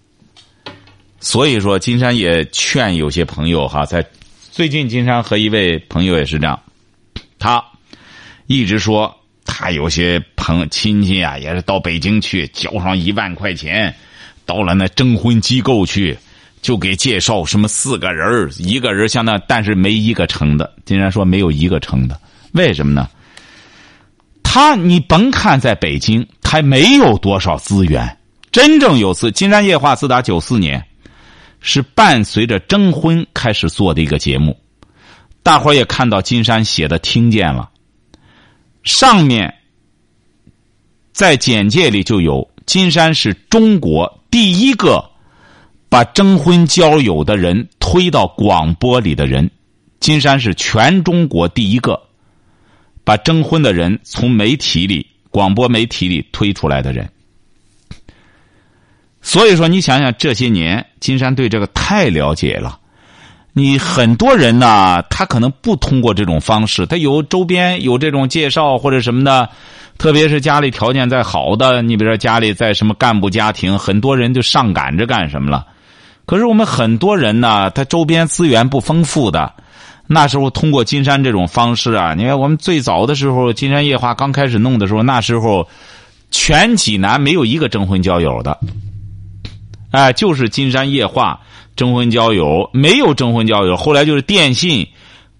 [1.21, 4.05] 所以说，金山也劝有些朋友哈，在
[4.51, 6.59] 最近，金山和一位朋友也是这样，
[7.39, 7.63] 他
[8.47, 9.15] 一直说
[9.45, 13.95] 他有些朋亲戚啊，也是到北京去交上一万块钱，
[14.47, 16.17] 到了那征婚机构去，
[16.63, 20.75] 就给介绍什么四个人一个人相当，但是没一个成的。
[20.87, 22.19] 金山说没有一个成的，
[22.53, 23.09] 为什么呢？
[24.43, 28.17] 他你甭看在北京，他没有多少资源。
[28.51, 30.85] 真正有次，金山夜话自打九四年，
[31.61, 34.59] 是伴随着征婚开始做的一个节目。
[35.43, 37.71] 大伙儿也看到金山写的听见了，
[38.83, 39.55] 上面
[41.13, 45.09] 在简介里就有金山是中国第一个。
[45.93, 49.51] 把征婚交友的人推到广播里的人，
[49.99, 52.01] 金山是全中国第一个
[53.03, 57.11] 把征婚的人从媒体里、广播媒体里推出来的人。
[59.23, 62.79] 所以说，你想想这些年，金山对这个太了解了。
[63.53, 69.49] 你很多人呢，他可能不通过这种方式，他有周边有这种介绍或者什么的，
[69.99, 75.67] 特别是家里条件再好的，你比如说家里在什么干部家庭，很多人就上赶着干什么了。
[76.27, 79.53] 可是我们很多人呢，他周边资源不丰富的，
[80.07, 85.69] 那时候通过金山这种方式啊，你看我们最早的时候，金山夜话刚开始弄的时候，那时候
[86.31, 88.57] 全济南没有一个征婚交友的，
[89.91, 91.41] 哎，就是金山夜话
[91.77, 93.77] 征婚交友，没有征婚交友。
[93.77, 94.87] 后来就是电信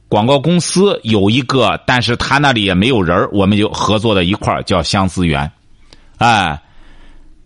[0.09, 5.51] 广告公司有一个，但是他那里也没有人我们就合作在一块叫相思园，
[6.19, 6.61] 哎，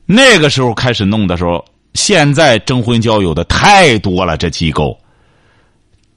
[0.07, 1.65] 那个时候开始弄的时候。
[1.95, 4.99] 现在征婚交友的太多了，这机构。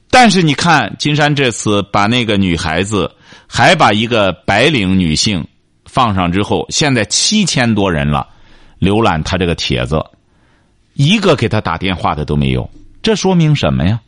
[0.10, 3.08] 但是你看，金山这次把那个女孩子，
[3.46, 5.48] 还把一个白领女性
[5.86, 8.28] 放上之后，现在七千多人了，
[8.80, 10.04] 浏览他这个帖子，
[10.98, 12.70] 一个给他打电话的都没有。
[13.04, 14.02] 这说明什么呀？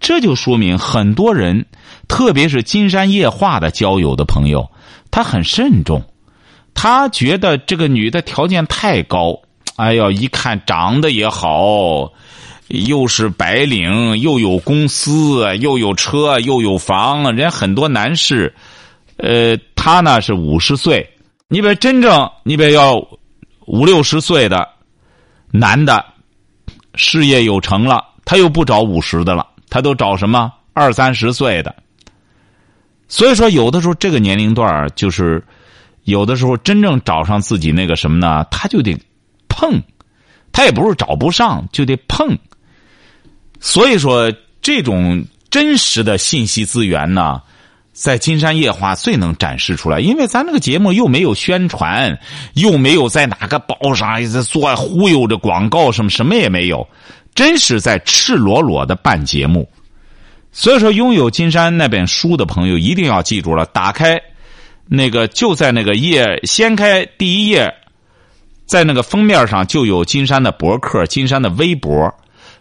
[0.00, 1.66] 这就说明很多人，
[2.08, 4.68] 特别是金山夜话的交友的朋友，
[5.12, 6.02] 他很慎重，
[6.74, 9.42] 他觉得这个女的条件太高。
[9.76, 12.12] 哎呀，一看长得也好，
[12.68, 18.54] 又是白领，又有公司，又有车，又有房，人家很多男士，
[19.18, 21.08] 呃，他呢是五十岁，
[21.48, 22.96] 你别真正，你别要
[23.66, 24.68] 五六十岁的
[25.52, 26.04] 男的，
[26.96, 31.72] 事业有成了，他又不找五十的了，他都找什么二三十岁的。
[33.06, 35.40] 所以说，有的时候这个年龄段就是
[36.02, 39.00] 有的时候真正找上自己那个什么呢，他就得。
[39.54, 39.80] 碰，
[40.50, 42.36] 他也不是找不上，就得碰。
[43.60, 44.32] 所以说，
[44.62, 47.40] 这种真实的信息资源呢，
[47.92, 50.00] 在金山夜话最能展示出来。
[50.00, 52.18] 因为咱这个节目又没有宣传，
[52.54, 56.86] 又没有在哪个报上在做忽悠着广告，什么什么也没有，
[57.34, 59.68] 真是在赤裸裸的办节目。
[60.50, 64.20] 所以说，拥有金山那本书的朋友一定要记住了，打开
[64.86, 67.72] 那个就在那个页，掀开第一页。
[68.64, 72.14] 在那个封面上就有金山的博客、金山的微博。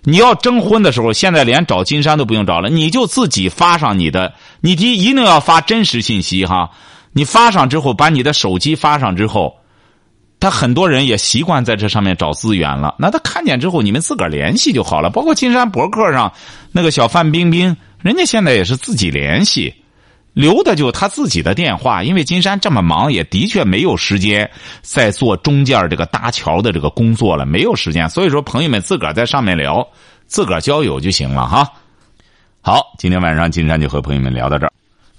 [0.03, 4.33] 你要征婚的时候，现在连找金山都不用找了，你就自己发上你的。
[4.59, 6.71] 你第一定要发真实信息哈。
[7.13, 9.55] 你发上之后，把你的手机发上之后，
[10.39, 12.95] 他很多人也习惯在这上面找资源了。
[12.97, 15.09] 那他看见之后，你们自个儿联系就好了。
[15.09, 16.31] 包括金山博客上
[16.71, 19.73] 那个小范冰冰，人家现在也是自己联系。
[20.33, 24.49] 留的就他自己的电话，因为金山这么忙，也的确没有时间
[24.81, 28.09] 在做中间这个搭桥的这个工作了，没有时间。
[28.09, 29.85] 所以说，朋友们自个儿在上面聊，
[30.27, 31.69] 自个儿交友就行了哈。
[32.61, 34.71] 好，今天晚上金山就和朋友们聊到这儿，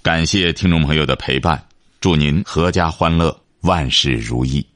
[0.02, 1.62] 感谢听众朋友的陪伴，
[2.00, 4.71] 祝您阖家欢乐，万事如意。